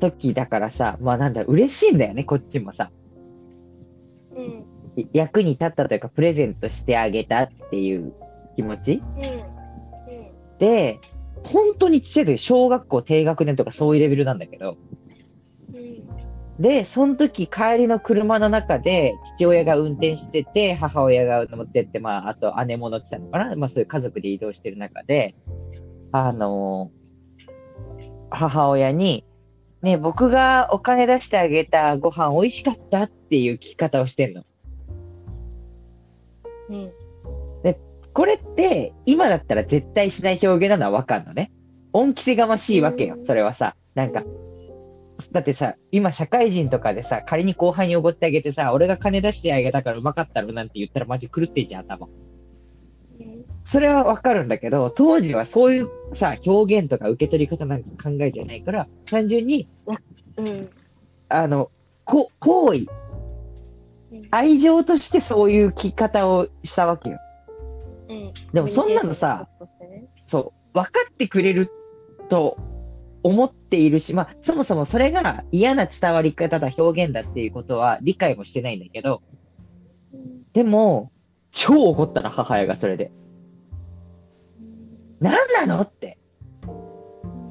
[0.00, 2.90] 時だからさ、まあなんだ、嬉しいんだよね、こっちもさ。
[4.36, 4.64] うん
[4.96, 8.12] い役に立ったというか、プレゼントしてあげたっていう
[8.56, 10.98] 気持ちうんで、
[11.44, 14.99] 本当にちっちゃい時、小学校低学年とかそういうレベルなんだけど、うん
[16.60, 25.34] で、その時帰りの車の中で父親が運転してて、母親が乗ってって、まあ、あと姉も乗ってたのかなまあそういう家族で移動してる中で、
[26.12, 26.90] あの
[28.30, 29.24] 母親に、
[29.80, 34.44] ね、僕がお金出してあげたご飯美味しかったっていう聞き方をしてんの。
[36.68, 36.90] うん
[38.12, 41.50] これって、今だったら絶対しない表現なのはわかんのね。
[41.92, 43.76] 恩着せがましいわけよう、んそれはさ。
[43.94, 44.24] なんか、
[45.32, 52.08] だってさ、今社会人とかでさ、仮に後輩におごってあげてさ、俺が金出してあげたからうまかったろなんて言ったらマジ狂ってんじゃん、頭。
[53.64, 59.68] それはわかるんだけど、当時はそういうさ、表現とか受け取り方なんか考えてないから、単純に、
[60.36, 60.68] うん。
[61.28, 61.70] あの、
[62.04, 62.86] こ、行為、
[64.30, 67.18] 愛情としてそういう聞き方をしたわけよ。
[68.08, 68.32] うん。
[68.52, 69.46] でもそんなのさ、
[69.80, 70.04] ね。
[70.26, 71.70] そう、分かってくれる
[72.28, 72.56] と
[73.22, 79.22] 思っているし、まあ、そもそもそれが嫌な伝わり方だ、表現だっていうことは理解もしてないんだけど、
[80.52, 81.10] でも、
[81.52, 83.10] 超怒ったな、母親がそれで。
[85.20, 86.16] 何なのって。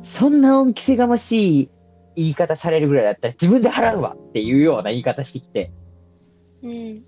[0.04, 1.70] そんな恩着せがましい
[2.16, 5.72] 言い方されるぐらいだったら自分で払うわっていうような言い方してきて、
[6.64, 7.02] うん。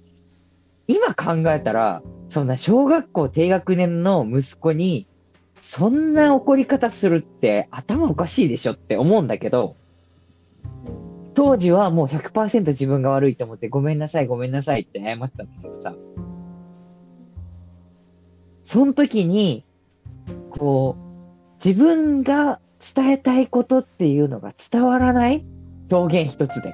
[0.88, 5.08] 今考えたら、そんな小学校低学年の息子に、
[5.62, 9.76] そんな怒り方するって頭おかしいでしょって思うんだけど、
[11.34, 15.94] 当時はもう100%自分が悪いと思ってごめんなさいごめんなさいって謝ってたんだけどさ、
[18.64, 19.64] その時に、
[20.50, 22.60] こう、自分が
[22.96, 25.44] 伝えたいことっていうのが伝わらない？
[25.90, 26.74] 表現一つで。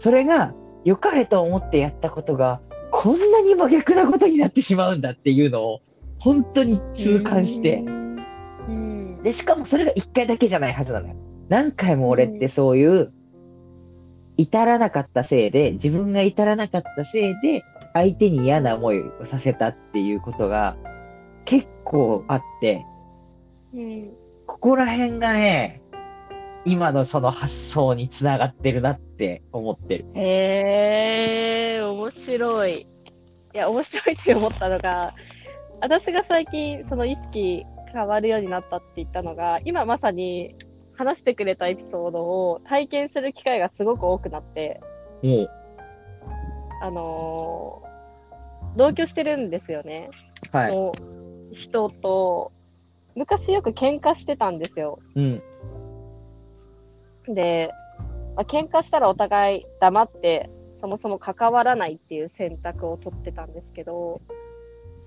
[0.00, 0.52] それが
[0.84, 5.80] 良かれと思ってやったことがこんなに真逆なことになってしまうんだっていうのを
[6.18, 9.22] 本当に痛感して、うん。
[9.22, 11.14] で、しかもそれが一回だけじゃないはずなのよ。
[11.48, 13.10] 何回も俺ってそういう、
[14.38, 17.62] 至らなかったせいで、自分が至らなかったせいで、
[17.94, 20.76] 相手に嫌な思いをさせたっていうことが
[21.46, 22.84] 結構あって、
[23.74, 24.10] うん。
[24.46, 25.80] ここら辺がね、
[26.66, 30.04] 今のその発想につながってるなって思ってる。
[30.14, 32.80] へえ、面白い。
[32.80, 32.86] い
[33.54, 35.14] や、面白いって思ったのが、
[35.80, 40.54] 私が最近、その意識変わるようになったって言ったのが、今まさに
[40.94, 44.80] 話してくれたエピソードを体験する機会がすごく多くなって、
[46.82, 47.86] あのー
[48.76, 50.10] 同居してるんですよね。
[50.52, 50.72] はい。
[50.72, 50.92] の
[51.52, 52.52] 人と、
[53.14, 54.98] 昔よく喧嘩してたんですよ。
[55.14, 55.42] うん。
[57.34, 57.72] で、
[58.36, 64.20] まあ、喧嘩したらお互い黙って、そもそも関わらないっていう選択を取ってたんですけど、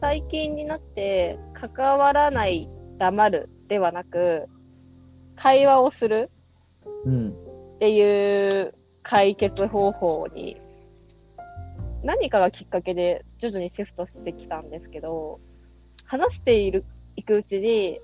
[0.02, 4.48] 最近になって、関わらない、黙るではなく、
[5.36, 6.30] 会話をする
[7.06, 7.30] うん。
[7.76, 8.74] っていう
[9.04, 10.58] 解決方法に、
[12.04, 15.40] 何かがきっかけで徐々にシフトしてきたんですけど、
[16.06, 16.86] 話している、
[17.18, 18.00] いくうちに、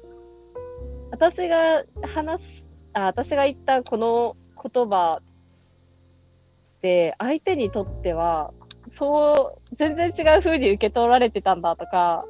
[1.12, 1.84] 私が
[2.14, 8.52] 話す、あ、私が言ったこの言葉って、相手にとっては、
[8.98, 12.26] そう、全然違う風に受け取られてたんだとか、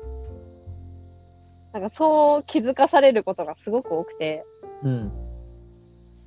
[1.74, 4.43] なんかそう気づかされることがすごく多くて、
[4.84, 5.11] うん。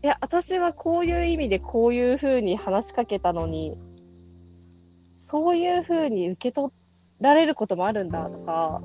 [0.02, 3.74] いや、私はこういう意味でこういう風に話しかけたのに、
[5.28, 6.72] そういう風に受け取
[7.20, 8.80] られることもあるんだとか、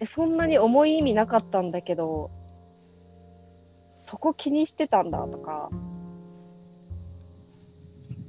[0.00, 2.30] えそんなに重い意味なかったんだけど、
[4.06, 5.68] そこ気にしてたんだとか、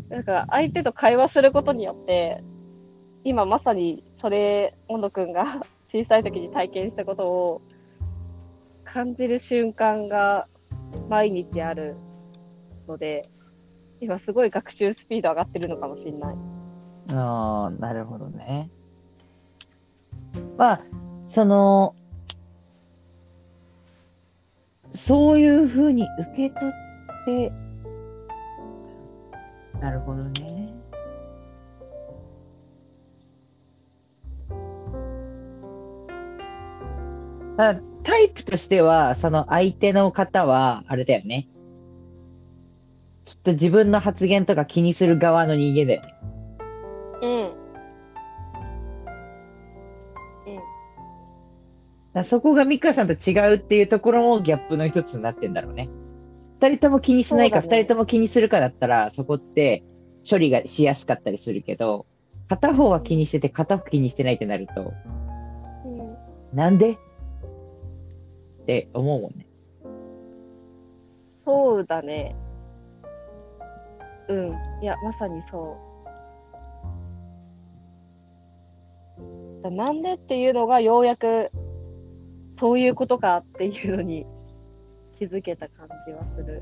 [0.10, 2.42] なんか相手と会話することによって、
[3.24, 7.62] 今まさにそれ、温野くんが 小さい時に体験したことを
[8.84, 10.48] 感じる瞬間が
[11.10, 11.96] 毎日ある
[12.88, 13.30] ので、
[14.02, 16.36] 今すごい学習スピード上がってるのかもしれない。
[17.14, 18.70] ああ、なるほどね。
[20.58, 20.82] まあ、
[21.28, 21.96] その、
[24.92, 27.52] そういうふうに受け取って、
[29.82, 30.74] なるほどね。
[37.58, 41.48] まあ、タイプとしては、その相手の方は、あれだよね。
[43.26, 46.16] きっと自分の発言とか気にする側の人間だよね。
[47.22, 47.52] うん。
[52.16, 52.24] うん。
[52.24, 55.90] そこがミカさんと違うっていうところもギャップの一つになってんだろうね。
[56.62, 59.84] 二人とも気にしないか、二、そうだね人とも気にするかだったら、そこって
[60.30, 62.06] 処理がしやすかったりするけど、
[62.50, 64.92] 片方は気にしてて片方気にしてないってなると、
[65.86, 66.18] うん
[66.54, 66.94] なんで？
[66.94, 66.98] っ
[68.66, 69.46] て思うもんね。
[71.46, 72.36] そうだね。
[74.28, 74.56] うん。
[74.82, 75.78] いや、まさにそ
[79.60, 79.64] う。
[79.64, 81.52] だなんでっていうのがようやく、
[82.58, 84.26] そういうことかっていうのに
[85.20, 86.62] 気づけた感じはする。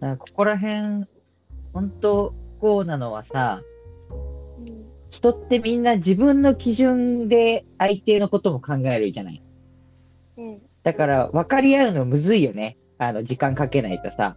[0.00, 1.04] なんかここら辺、
[1.74, 3.62] 本当こうなのはさ、
[5.10, 9.42] 人ってみんな自分の基準で相手のことも考えるじゃない。
[10.36, 10.52] うん。
[10.52, 10.58] うん。
[10.84, 12.76] だから分かり合うのむずいよね。
[12.98, 14.36] あの、時間かけないとさ。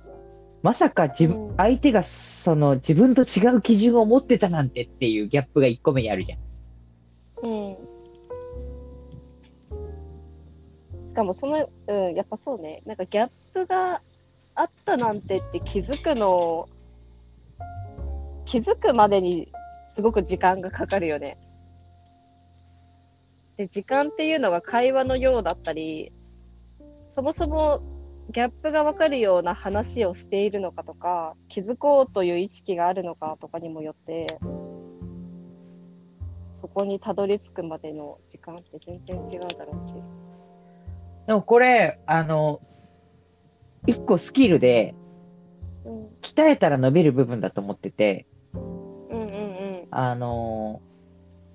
[0.64, 6.40] まさか自分、うん相手がその自分と違う基準を持ってたなんてっていうギャップが1個目にあるじゃん。
[7.44, 7.91] うん。
[11.12, 12.82] しかもその、うん、やっぱそうね。
[12.86, 14.00] なんかギャップが
[14.56, 16.70] あったなんてって気づくの、
[18.46, 19.50] 気づくまでに
[19.94, 21.38] すごく時間がかかるよね。
[23.58, 26.14] で、時間っていうのが会話のようだったり、
[27.14, 27.82] そもそも
[28.30, 34.28] ギャップがわかるような話をしているのかとか、気づこうという意識があるのかとかにもよって、
[36.62, 40.31] そこにたどり着くまでの時間って全然違うだろうし。
[41.32, 42.60] でもこれ、あの、
[43.88, 44.94] 一個スキルで、
[45.86, 46.08] うん。
[46.22, 48.62] 鍛えたら伸びる部分だと思ってて、うん
[49.14, 49.88] うんうん。
[49.92, 50.82] あの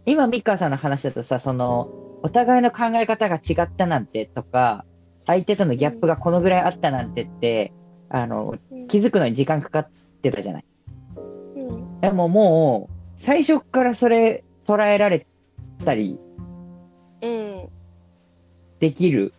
[0.06, 1.90] 今、ミカさんの話だとさ、その、
[2.22, 4.86] お互いの考え方が違ったなんてとか、
[5.26, 7.70] 相手とのギャップがこのぐらいあったなんてって、
[8.08, 9.88] あの、うん気づくのに時間かかっ
[10.22, 10.64] てたじゃない。
[11.56, 15.26] うんでももう、最初からそれ捉えられ
[15.84, 16.18] たり
[17.20, 17.76] うん。
[18.80, 19.32] できる、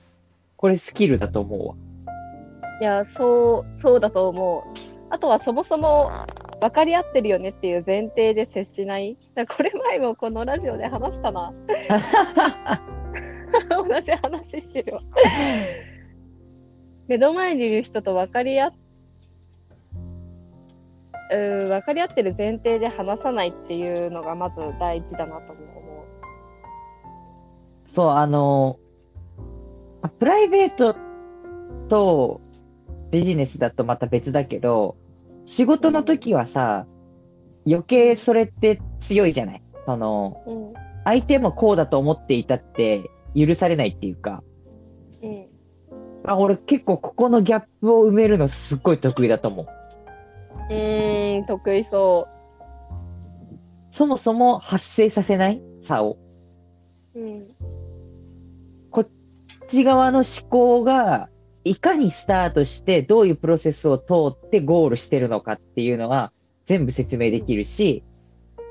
[0.58, 1.76] これスキルだと思うわ。
[2.82, 4.64] いや、そう、そうだと思う。
[5.10, 6.12] あとはそもそも
[6.60, 9.16] 分かり合ってるよねっていう前提で接しない？
[9.56, 11.54] これ前もこのラジオで話したな。
[13.70, 15.02] 同じ話してるわ。
[17.08, 18.74] 目の前にいる人と分かり合っ、
[21.32, 25.66] うん、分かり合ってる前提で話さないっていうのがまず第一だなと思う。
[27.86, 28.87] そう、あの、ま
[30.20, 30.96] プライベート
[31.90, 32.42] と
[33.12, 34.96] ビジネスだとまた別だけど、
[35.46, 36.86] 仕事の時はさ、
[37.66, 39.62] 余計それって強いじゃない？
[39.86, 40.74] その、うん。
[41.04, 43.02] 相手もこうだと思っていたって
[43.36, 44.44] 許されないっていうか、
[45.24, 45.46] うん。
[46.26, 49.66] あ、俺結構ここのギャップを埋めるのすっごい得意だと思う。
[50.70, 52.28] うーん、得意そ
[53.92, 55.62] そもそも発生させない？
[55.84, 56.18] 差を。
[57.16, 57.20] う。
[57.20, 57.44] うん。
[59.68, 61.30] ち側の思考が、
[61.64, 66.32] いかにスタートして、どういうプロセスを通ってゴールしてるのかっていうのは
[66.66, 68.04] 全部説明できるし、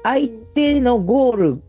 [0.02, 1.62] 相手のゴール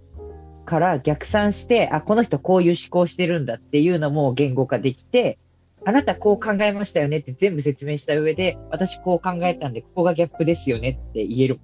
[0.66, 5.38] から逆算して、あ、この人こういう思考してるんだっていうのも言語化できて、
[5.86, 11.60] あなたこう考えましたよねって全部説明した上で、私こう考えたんで、ここがギャップですよねって言える。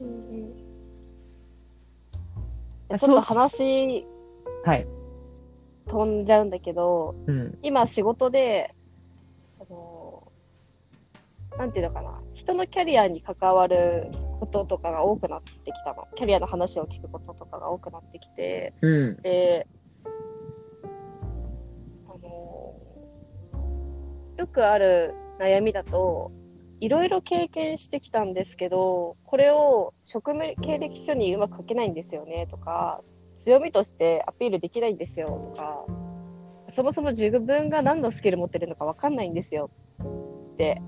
[0.00, 0.38] うん
[2.88, 4.06] ちょっと話
[4.64, 4.86] はい。
[5.88, 7.58] 飛んじゃうんだけど、うん。
[7.62, 8.74] 今仕事で、
[9.60, 10.22] あの
[11.58, 14.06] なんていうのかな、人のキャリアに関わる
[14.38, 16.06] こととかが多くなってきたの。
[16.16, 19.16] キャリアの話を聞くこととかが多くなってきて、うん。
[19.22, 19.66] で、
[22.06, 22.74] あの
[24.38, 26.30] よくある悩みだと、
[26.80, 33.02] いろいろ経験してきたんですけど、これを職務経歴書にうまく書けないんですよねとか、
[33.44, 35.84] 強みとしてアピールできないんですよとか、
[36.74, 39.70] そもそも自分が何のスキル持ってるのかわかんないんですよ
[40.54, 40.80] って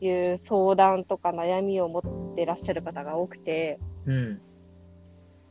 [0.00, 4.38] いう相談とか悩みを持ってらっしゃる方が多くて、うん。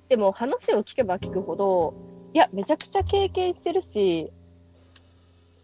[0.09, 1.93] でも話を聞けば聞くほど、
[2.33, 4.29] いや、めちゃくちゃ経験してるし、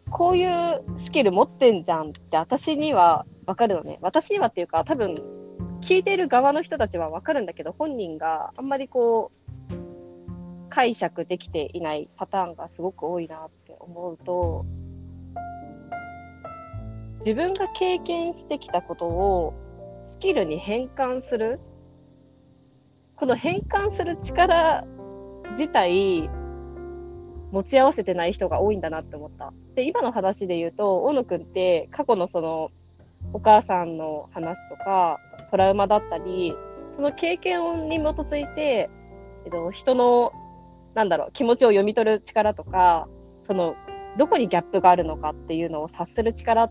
[0.09, 3.99] こういうスキル持ってんじゃんって私にはわかるのね。
[4.01, 5.15] 私にはっていうか、多分、
[5.81, 9.36] 聞いている側の人たちはわかるんだけど、本人があんまりこう、
[10.77, 14.63] 解釈できていないパターンがすごく多いなって思うと、
[17.21, 19.55] 自分が経験してきたことを
[20.13, 21.59] スキルに変換する
[23.15, 24.85] この変換する力
[25.53, 26.29] 自体、
[27.51, 29.51] 持ち合わせてない人が多いんだなって思った。
[29.73, 32.69] で、今の話で言うと、大野くんって過去のその、
[33.33, 35.17] お母さんの話とか、
[35.49, 36.53] トラウマだったり、
[36.95, 38.91] その経験に基づいて、
[39.43, 40.31] えっと、人の、
[40.97, 43.07] なんだろう、気持ちを読み取る力とか、
[43.45, 43.75] その、
[44.17, 46.69] どこにギャップがあるのかっていうのを察する力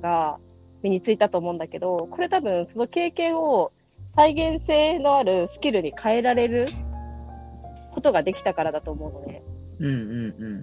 [0.00, 0.38] が
[0.84, 3.72] 身についたと思うんだけど、これ多分その経験を
[4.14, 6.68] 再現性のあるスキルに変えられる
[7.90, 9.42] ことができたからだと思うのね。
[9.80, 10.62] うんうんうん。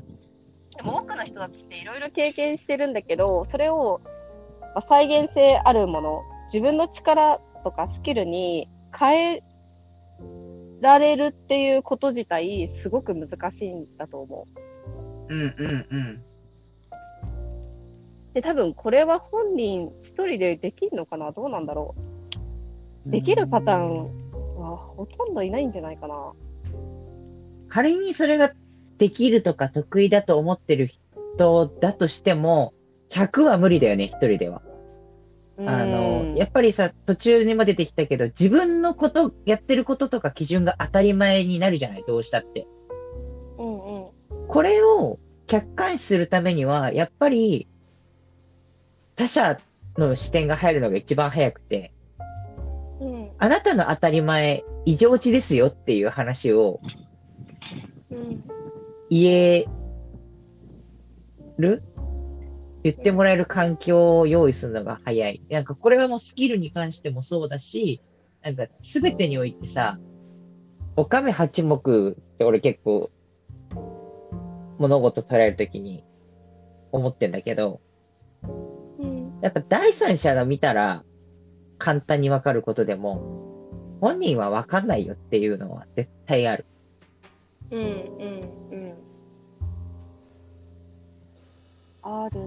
[0.78, 4.00] でも多くの人たちっていろいろ経験してるんだけど、それを
[4.74, 9.44] まあ再現性あるもの、自分の力とかスキルに変え
[10.84, 14.46] られるっていうこと自体、すごく難しいんだと思
[15.30, 15.34] う。
[15.34, 16.22] うんうんうん。
[18.34, 21.32] で、多分これは本人一人でできるのかな？
[21.32, 21.96] どうなんだろ
[23.08, 23.98] うできるパターン
[24.58, 26.34] はほとんどいないんじゃないかな。
[27.70, 28.52] 仮にそれが
[28.98, 32.74] できるとか得意だと思ってる人だとしても、
[33.10, 34.62] 100は無理だよね、一人では。
[35.60, 42.66] あの、やっぱりさ、途中にも出てきたけど、自分のこと、やってることとか基準が当たり前になるじゃない、どうしたって。
[43.58, 44.48] うんうん。
[44.48, 47.68] これを客観視するためには、やっぱり、
[49.16, 49.60] 他者
[49.98, 51.92] の視点が入るのが一番早くて、
[53.00, 53.30] うん。
[53.38, 56.80] あなたの当たり前異常値ですよっていう話を
[58.10, 58.44] うん。
[59.10, 59.66] 言え
[61.60, 61.84] る
[62.84, 65.42] 言ってもらえる環境を用意するのが早い。
[65.50, 68.02] なんかこれはもうスキルに関してもそうだし、
[68.44, 69.98] なんか全てにおいてさ、
[70.98, 71.78] おかめ八目
[72.12, 73.10] って俺結構
[74.78, 76.04] 物事捉えるときに
[76.92, 77.80] 思ってんだけど、
[79.42, 81.04] やっぱ第三者が見たら
[81.78, 83.22] 簡単にわかることでも、
[84.02, 86.66] 本人はわかんないよっていうのは絶対ある。
[87.72, 87.80] うん。
[87.80, 87.90] うん。
[88.72, 89.13] うん。
[92.04, 92.46] あるね。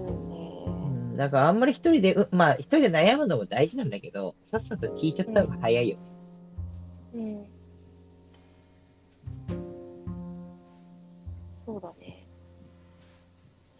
[0.67, 5.97] うんだからあんまり一人で、うまあ一人で悩むのも大事なんだけど、さっさと聞いちゃった方が早いよ。
[7.15, 7.45] うん。
[11.65, 12.23] そうだね。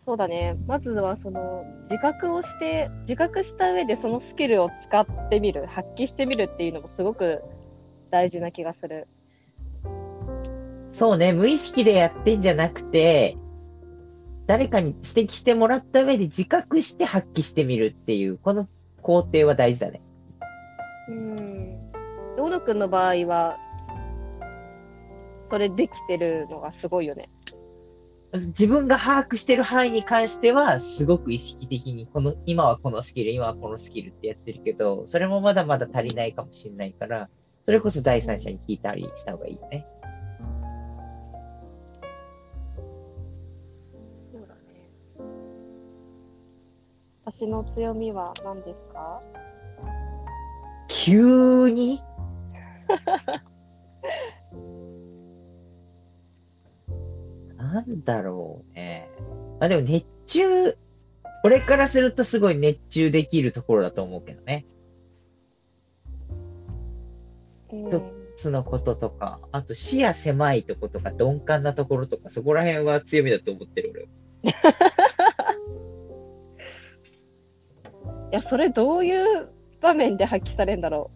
[0.04, 0.56] そうだね。
[0.68, 7.42] まずはその自覚をして、自覚した上でそのスキルを使ってみる、発揮してみるっていうのもすごく
[8.10, 9.06] 大事な気がする。
[10.92, 13.38] そうね、無意識でやってんじゃなくて、
[14.48, 18.68] 誰かに指摘してもらった上で自覚して発揮してみるっていう、この
[19.02, 20.02] 工程は大事だね。
[21.10, 21.78] うん。
[22.38, 23.58] 大野くんの場合は、
[25.50, 27.28] それできてるのがすごいよね。
[28.34, 37.30] 自分が把握してる範囲に関しては、すごく意識的に、この、今はこのスキル、今はこのスキルってやってるけど、それもまだまだ足りないかもしれないから、
[37.66, 39.86] それこそ第三者に聞いたりした方がいいよね。
[40.02, 40.17] そう
[47.38, 49.22] 私の強みは何ですか？
[50.88, 52.02] 急に？
[57.58, 59.08] なんだろうね。
[59.60, 60.76] あ、でも熱中、
[61.44, 64.66] 俺からするとすごい熱中できるところだと思うけどね。
[67.72, 68.02] うんと
[68.36, 74.08] そのこととか、あと視野狭いとことか鈍感なところとか、そこら辺は強みだと思ってる俺は。
[78.32, 79.48] いや、それどういう
[79.82, 81.10] 場面で発揮されるんだろ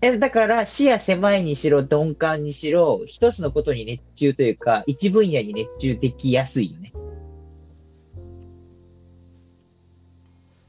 [0.00, 6.92] え、だから視野狭いにしろ鈍感にしろ、一つのことに熱中というか、一分野に熱中できやすいよね。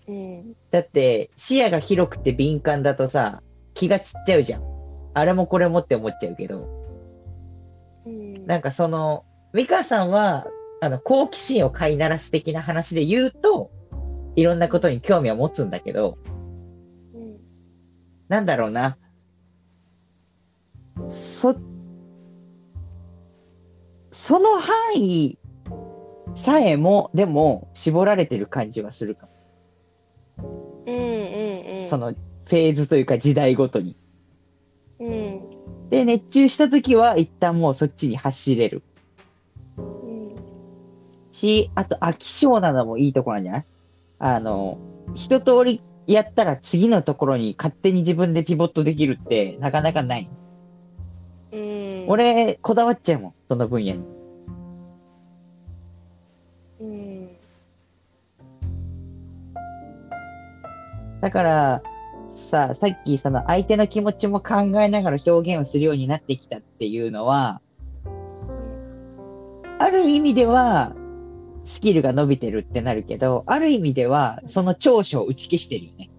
[0.07, 0.11] う。
[0.11, 0.55] うん。
[0.71, 3.41] だって、視野が広くて敏感だとさ、
[3.75, 4.61] 気が散っちゃうじゃん。
[5.13, 6.67] あれもこれもって思っちゃうけど、
[8.05, 8.47] うん。
[8.47, 9.23] なんかその、
[9.53, 10.47] 美香さんは、
[10.81, 13.69] あの、好奇心を飼いならす的な話で言うと、
[14.39, 16.17] いろんなことに興味を持つんだけど、
[17.13, 17.37] うん
[18.29, 18.95] なんだろうな。
[21.09, 21.55] そ、
[24.11, 25.37] その範囲
[26.35, 29.33] さえも、でも、絞られてる感じはするかも。
[30.85, 31.87] うんうんうん。
[31.87, 33.95] その、フェーズというか時代ごとに。
[34.99, 35.89] うん。
[35.89, 38.83] で、熱中した時は一旦もうそっちに走れる
[39.77, 41.33] うん。
[41.33, 43.65] し、あと飽き性なのもいいところなんじゃない？
[44.19, 44.77] あの、
[45.15, 50.27] 一通りやったら次のところに勝手に自分でピボットできるってなかなかない。
[51.51, 52.05] うん。
[52.07, 54.03] 俺、こだわっちゃうもん、その分野に。
[56.81, 57.29] うん。
[61.21, 61.81] だから、
[62.35, 67.61] さ、さっきその相手の気持ちも考えながら表現をするようになってきたっていうのは、
[69.77, 70.93] ある意味では、
[71.63, 76.09] スキルが伸びてるってなるけど、ある意味では、その長所を打ち消してるよね。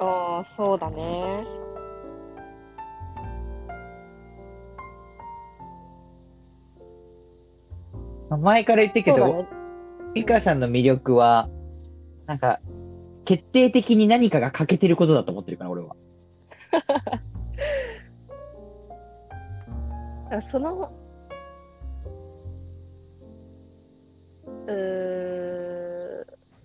[0.00, 1.44] ああ、そうだね。
[8.28, 9.48] まあ前から言ってるけど、ね。
[10.14, 11.48] 美香さんの魅力は、
[12.26, 12.58] なんか、
[13.24, 15.96] 決定的に何かが欠けてることだと思ってるから、俺は。
[20.50, 20.90] その、
[24.66, 25.56] うー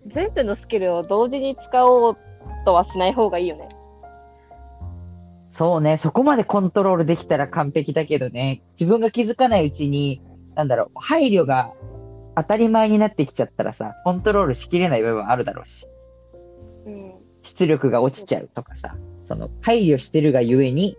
[0.07, 2.17] 全部のスキルを同時に使おう
[2.65, 3.69] とはしない方がいいよね。
[5.49, 10.21] そうね、そこまでコントロールできたら完璧だけどね、自分が気づかないうちに、
[10.55, 11.71] なんだろう、配慮が
[12.35, 15.85] 当たり前になってきちゃったらさ、コントロールしきれない部分あるだろうし、
[16.85, 17.11] うん。
[17.43, 20.95] 出力が落ちちゃうとかさ、その、配慮してるがゆえに、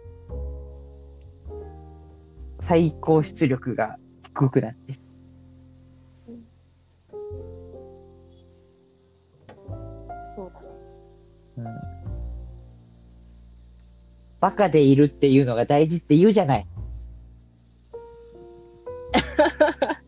[2.61, 3.97] 最高出力が
[4.35, 4.95] 低くなって。
[4.95, 5.02] そ
[11.59, 11.65] うん。
[14.41, 16.67] バカでいるっていうのが大事って言うじゃない。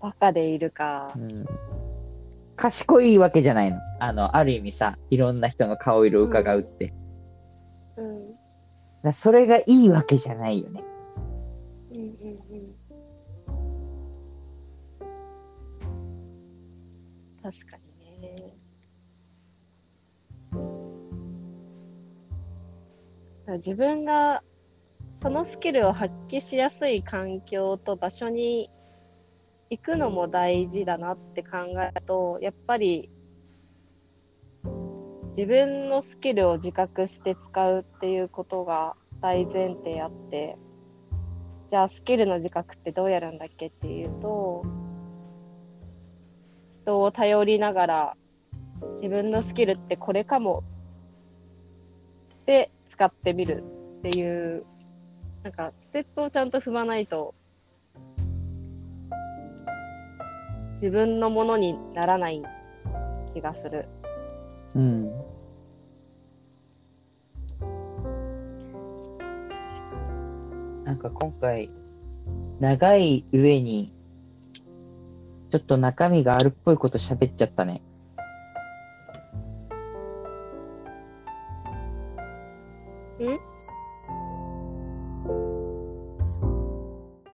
[0.00, 1.18] バカでいるかう。
[1.18, 1.46] ん。
[2.56, 3.78] 賢いわけじゃないの。
[4.00, 6.92] あの、ある意味さ、いろんな人の顔色を伺うって。
[7.96, 8.18] うん。
[8.18, 8.36] うん
[9.06, 10.82] だそれがいいわけじゃないよね。
[11.92, 12.08] うんうん。
[17.46, 18.52] 確かにね。
[23.58, 24.42] 自分が
[25.22, 28.68] そのスキルを発揮しやすい環境と場所に
[29.70, 33.10] 行くのも大事だなって考えると、やっぱり
[35.36, 40.56] 自分のスキルを自覚して使うっていうことが大前提あって、
[41.70, 44.64] じゃあスキルの自覚ってどうやるんだっけっていうと、
[46.86, 48.16] 人を頼りながら
[49.02, 50.62] 自分のスキルってこれかも
[52.46, 53.64] で使ってみる
[53.98, 54.64] っていう、
[55.42, 57.34] なんかステップをちゃんと踏まないと
[60.74, 62.40] 自分のものにならない
[63.34, 63.88] 気がする。
[64.76, 65.10] うん。
[70.84, 71.68] なんか今回、
[72.60, 73.92] 長い上に、
[75.56, 77.80] ちょっと中身があるっぽいこと喋っちゃったね。